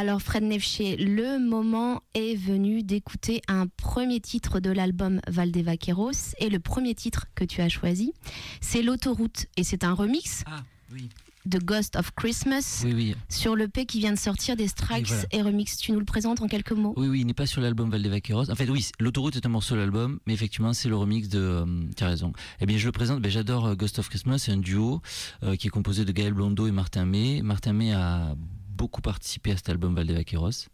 [0.04, 6.50] Alors Fred Nefché, le moment est venu d'écouter un premier titre de l'album Valdevaqueros et
[6.50, 8.12] le premier titre que tu as choisi,
[8.60, 11.08] c'est L'autoroute et c'est un remix Ah, oui.
[11.46, 13.16] de Ghost of Christmas Oui, oui.
[13.30, 15.28] sur le P qui vient de sortir des Strikes Oui, voilà.
[15.32, 15.78] et remix.
[15.78, 16.94] Tu nous le présentes en quelques mots?
[16.98, 18.50] Oui, oui, il n'est pas sur l'album Valdevaqueros.
[18.52, 21.40] En fait, oui, l'autoroute est un morceau de l'album, mais effectivement, c'est le remix de.
[21.40, 22.34] euh, tu as raison.
[22.60, 23.22] Eh bien, je le présente.
[23.22, 24.40] Ben, J'adore euh, Ghost of Christmas.
[24.40, 25.02] C'est un duo
[25.44, 27.42] euh, qui est composé de Gaël Blondeau et Martin May.
[27.42, 28.36] Martin May a
[28.76, 30.68] beaucoup participé à cet album Valdevaqueros.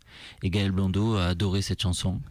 [0.44, 2.22] Et Gaël Blondeau a adoré cette chanson.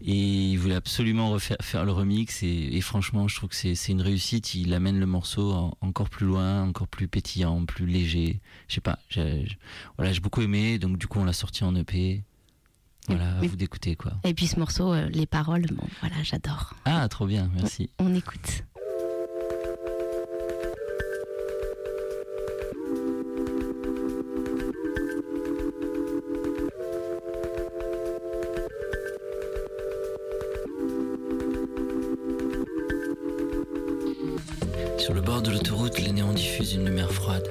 [0.00, 0.12] Et
[0.50, 2.42] il voulait absolument refaire faire le remix.
[2.42, 4.54] Et, et franchement, je trouve que c'est une réussite.
[4.54, 8.40] Il amène le morceau en- encore plus loin, encore plus pétillant, plus léger.
[8.68, 8.98] Je sais pas.
[9.08, 9.46] J'ai
[9.96, 10.78] voilà, j'ai beaucoup aimé.
[10.78, 12.22] Donc, du coup, on l'a sorti en EP.
[13.06, 14.12] Voilà, à vous d'écouter, quoi.
[14.24, 16.72] Et puis ce morceau, euh, les paroles, bon voilà, j'adore.
[16.86, 17.90] Ah, trop bien, merci.
[17.98, 18.64] On écoute.
[35.34, 37.48] Bord de l'autoroute, les néons diffusent une lumière froide.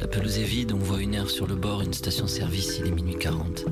[0.00, 2.90] La pelouse est vide, on voit une aire sur le bord, une station-service, il est
[2.90, 3.66] minuit 40.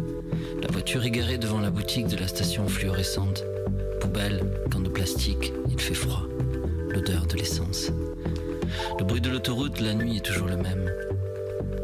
[0.60, 3.44] La voiture est garée devant la boutique de la station fluorescente.
[4.02, 6.26] Poubelle, camp de plastique, il fait froid.
[6.90, 7.90] L'odeur de l'essence.
[8.98, 10.92] Le bruit de l'autoroute, la nuit est toujours le même.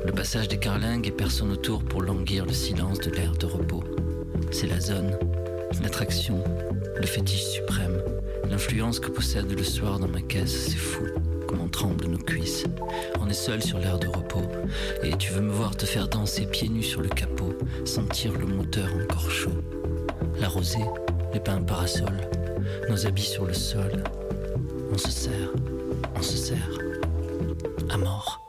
[0.04, 3.84] Le passage des carlingues et personne autour pour languir le silence de l'air de repos.
[4.50, 5.16] C'est la zone,
[5.82, 6.44] l'attraction,
[6.94, 8.02] le fétiche suprême.
[8.50, 11.04] L'influence que possède le soir dans ma caisse, c'est fou.
[11.54, 12.64] Comment tremblent nos cuisses.
[13.20, 14.42] On est seul sur l'air de repos.
[15.04, 18.44] Et tu veux me voir te faire danser pieds nus sur le capot, sentir le
[18.44, 19.62] moteur encore chaud.
[20.40, 20.84] La rosée,
[21.32, 22.28] les pins parasols,
[22.90, 24.02] nos habits sur le sol.
[24.92, 25.52] On se serre,
[26.16, 26.78] on se serre.
[27.88, 28.43] À mort.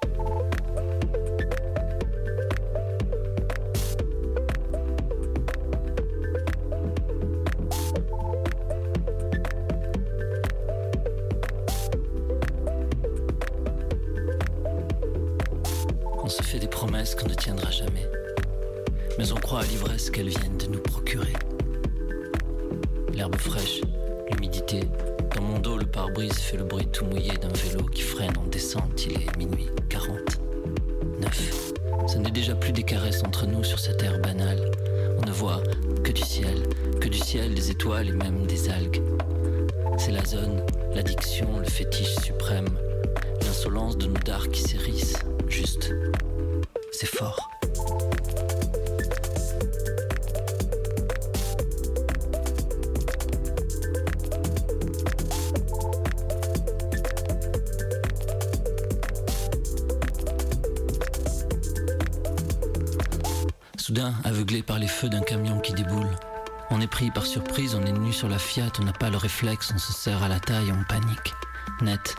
[69.74, 71.34] On se serre à la taille, on panique.
[71.82, 72.16] Net,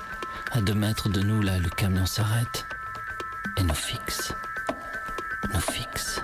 [0.50, 2.66] à deux mètres de nous, là, le camion s'arrête
[3.56, 4.32] et nous fixe.
[5.54, 6.20] Nous fixe.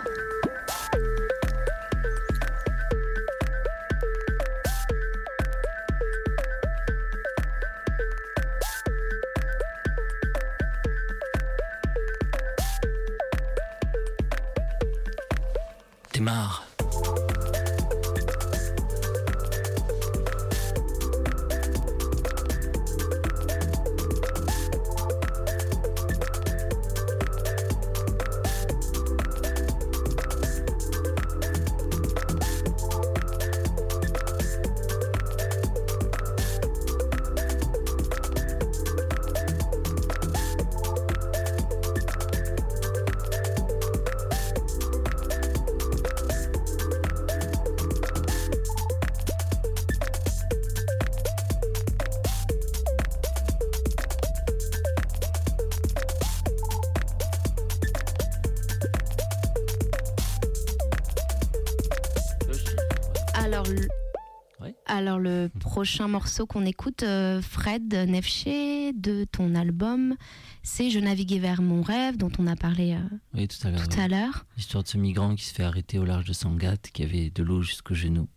[65.02, 70.14] Alors le prochain morceau qu'on écoute, euh, Fred Nefché, de ton album,
[70.62, 72.98] c'est Je naviguais vers mon rêve, dont on a parlé euh,
[73.34, 73.80] Oui, tout à l'heure.
[73.80, 74.30] ouais.
[74.56, 77.42] L'histoire de ce migrant qui se fait arrêter au large de Sangatte, qui avait de
[77.42, 78.28] l'eau jusqu'au genou.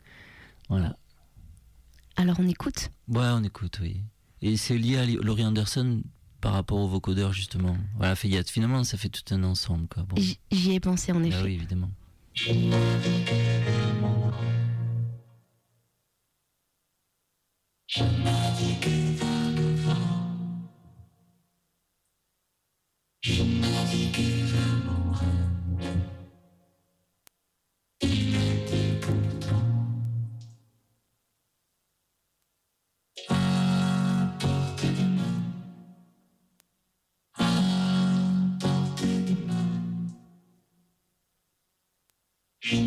[0.68, 0.96] Voilà.
[2.16, 2.90] Alors on écoute.
[3.10, 4.02] Ouais, on écoute, oui.
[4.42, 6.02] Et c'est lié à Laurie Anderson
[6.42, 7.78] par rapport au vocodeur justement.
[7.98, 9.86] Voilà, fait, finalement, ça fait tout un ensemble.
[10.10, 10.16] Bon.
[10.52, 11.44] J'y ai pensé en Ah effet.
[11.44, 11.92] oui, évidemment.
[42.66, 42.78] Je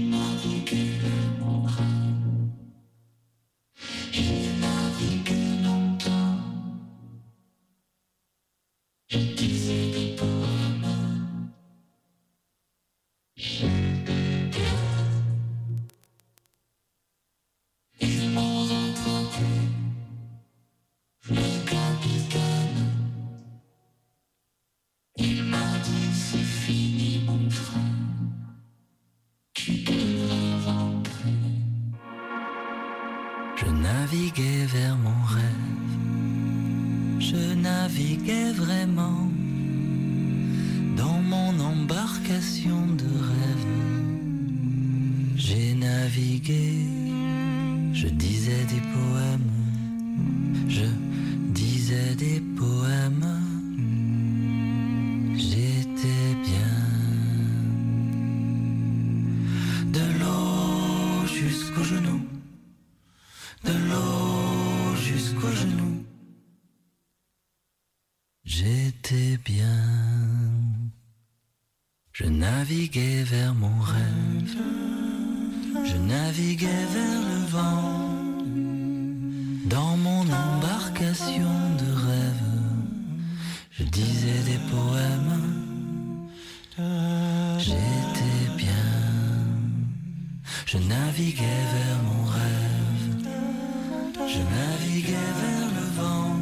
[94.39, 96.36] Je naviguais vers le vent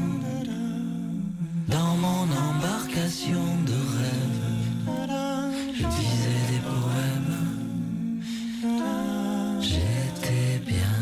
[1.68, 4.42] dans mon embarcation de rêve.
[5.72, 7.36] Je disais des poèmes.
[9.62, 10.96] J'étais bien.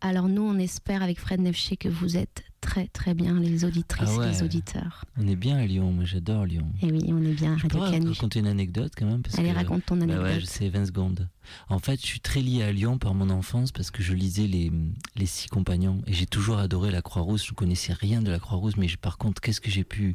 [0.00, 2.41] Alors nous, on espère avec Fred Nefché que vous êtes
[2.72, 4.30] très très bien les auditrices Ah ouais.
[4.30, 5.04] les auditeurs.
[5.18, 6.66] On est bien à Lyon, moi j'adore Lyon.
[6.80, 8.08] Et oui, on est bien à Radio Canu.
[8.08, 10.24] raconter une anecdote quand même parce Allez, que- raconte ton Bah anecdote.
[10.24, 11.28] ouais, je sais, 20 secondes.
[11.68, 14.46] En fait, je suis très lié à Lyon par mon enfance parce que je lisais
[14.46, 14.72] les,
[15.16, 17.44] les Six Compagnons et j'ai toujours adoré la Croix-Rousse.
[17.44, 20.14] Je ne connaissais rien de la Croix-Rousse, mais par contre, qu'est-ce que j'ai pu.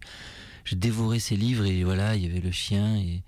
[0.63, 3.21] Je dévorais ces livres et voilà, il y avait le chien et.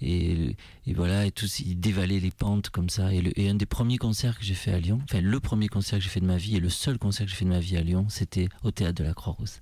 [0.00, 3.12] Et, et voilà, et tous, ils dévalaient les pentes comme ça.
[3.14, 5.68] Et, le- et un des premiers concerts que j'ai fait à Lyon, enfin le premier
[5.68, 7.50] concert que j'ai fait de ma vie et le seul concert que j'ai fait de
[7.50, 9.60] ma vie à Lyon, c'était au théâtre de la Croix-Rousse.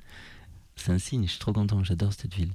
[0.76, 2.53] C'est un signe, je suis trop content, j'adore cette ville.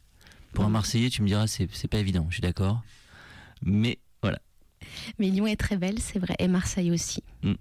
[0.54, 2.82] Pour un Marseillais, tu me diras, c'est c'est pas évident, je suis d'accord.
[3.62, 4.40] Mais voilà.
[5.20, 7.24] Mais Lyon est très belle, c'est vrai, et Marseille aussi.
[7.44, 7.54] Mm.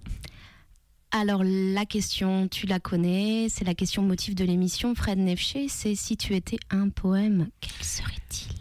[1.11, 5.95] Alors la question, tu la connais, c'est la question motif de l'émission, Fred Nefché, c'est
[5.95, 8.51] si tu étais un poème, quel serait-il?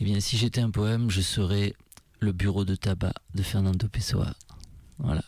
[0.00, 1.74] Eh bien, si j'étais un poème, je serais
[2.20, 4.34] Le bureau de tabac de Fernando Pessoa.
[4.98, 5.22] Voilà.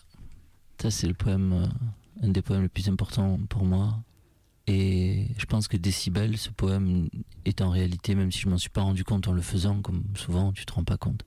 [0.80, 1.66] Ça, c'est le poème, euh,
[2.22, 3.98] un des poèmes les plus importants pour moi.
[4.66, 7.08] Et je pense que Décibel, ce poème,
[7.44, 10.04] est en réalité, même si je m'en suis pas rendu compte en le faisant, comme
[10.16, 11.22] souvent, tu te rends pas compte.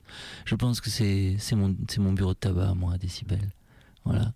[0.46, 3.50] Je pense que c'est mon, mon bureau de tabac, moi, Décibel.
[4.06, 4.34] Voilà.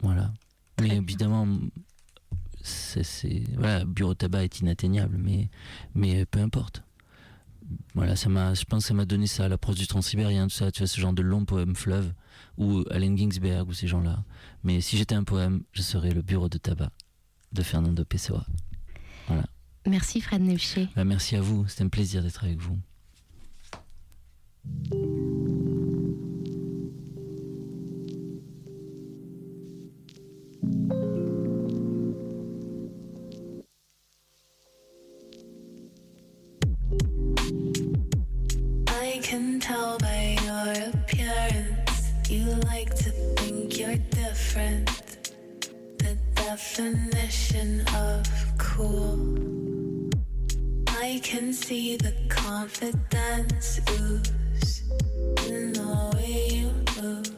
[0.00, 0.32] Voilà.
[0.80, 1.46] Mais évidemment,
[2.62, 5.48] c'est- voilà, bureau de tabac est inatteignable, mais,
[5.94, 6.82] mais peu importe.
[7.94, 10.70] Voilà, ça m'a, je pense que ça m'a donné ça, l'approche du transsibérien, tout ça,
[10.70, 12.12] tu vois, ce genre de long poème fleuve,
[12.56, 14.24] ou Allen Ginsberg, ou ces gens-là.
[14.64, 16.90] Mais si j'étais un poème, je serais le bureau de tabac
[17.52, 18.44] de Fernando Pessoa.
[19.86, 20.88] Merci Fred Nefché.
[20.94, 22.78] Bah, merci à vous, c'était un plaisir d'être avec vous.
[44.52, 48.26] The definition of
[48.58, 49.16] cool.
[50.88, 54.82] I can see the confidence ooze
[55.46, 57.30] in the way you move.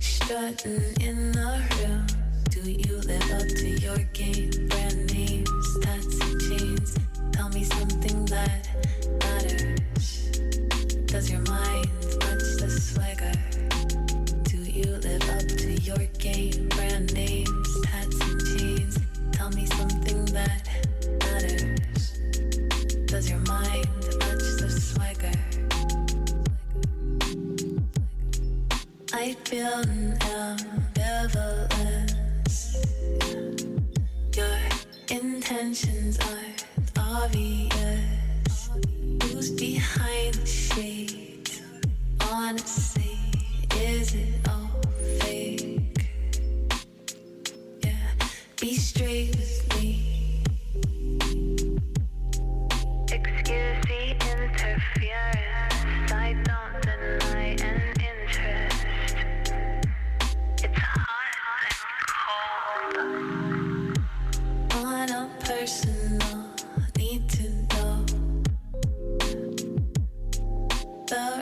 [0.00, 2.04] Strutting in the room.
[2.50, 4.50] Do you live up to your game?
[4.68, 6.98] Brand names, tats and chains.
[7.30, 8.66] Tell me something that
[29.64, 29.93] down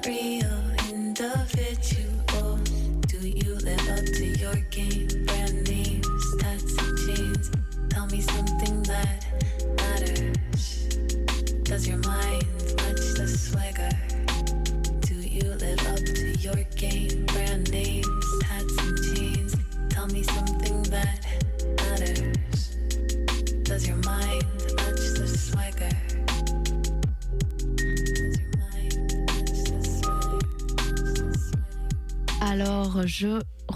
[0.06, 0.61] real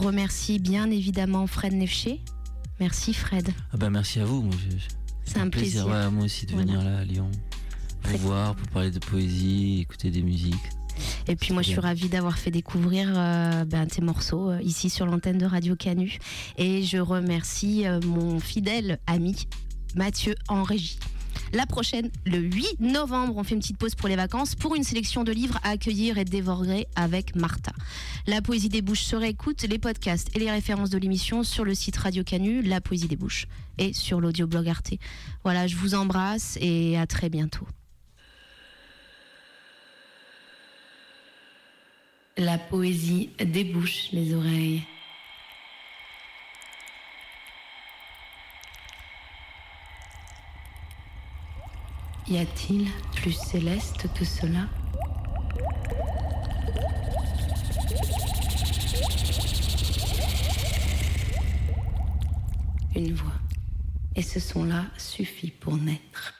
[0.06, 2.20] remercie bien évidemment Fred Nefché.
[2.80, 3.48] Merci Fred.
[3.72, 4.48] Ah bah merci à vous.
[5.24, 5.86] C'est un plaisir.
[5.86, 6.66] ouais, moi aussi de Voilà.
[6.72, 7.30] venir là à Lyon,
[8.02, 10.54] vous Très- voir pour parler de poésie, écouter des musiques.
[11.28, 14.88] Et puis moi, je suis ravie d'avoir fait découvrir euh, ben, tes morceaux euh, ici
[14.88, 16.18] sur l'antenne de Radio Canu.
[16.56, 19.46] Et je remercie euh, mon fidèle ami
[19.94, 20.98] Mathieu en régie.
[21.52, 24.82] La prochaine, le 8 novembre, on fait une petite pause pour les vacances pour une
[24.82, 27.72] sélection de livres à accueillir et dévorer avec Martha.
[28.26, 31.74] La poésie des bouches se réécoute, les podcasts et les références de l'émission sur le
[31.74, 33.46] site Radio Canu, La poésie des bouches,
[33.78, 34.94] et sur l'audioblog Arte.
[35.44, 37.66] Voilà, je vous embrasse et à très bientôt.
[42.36, 44.82] La poésie débouche les oreilles.
[52.28, 54.66] Y a-t-il plus céleste que cela?
[62.96, 63.32] Une voix.
[64.16, 66.35] Et ce son-là suffit pour naître.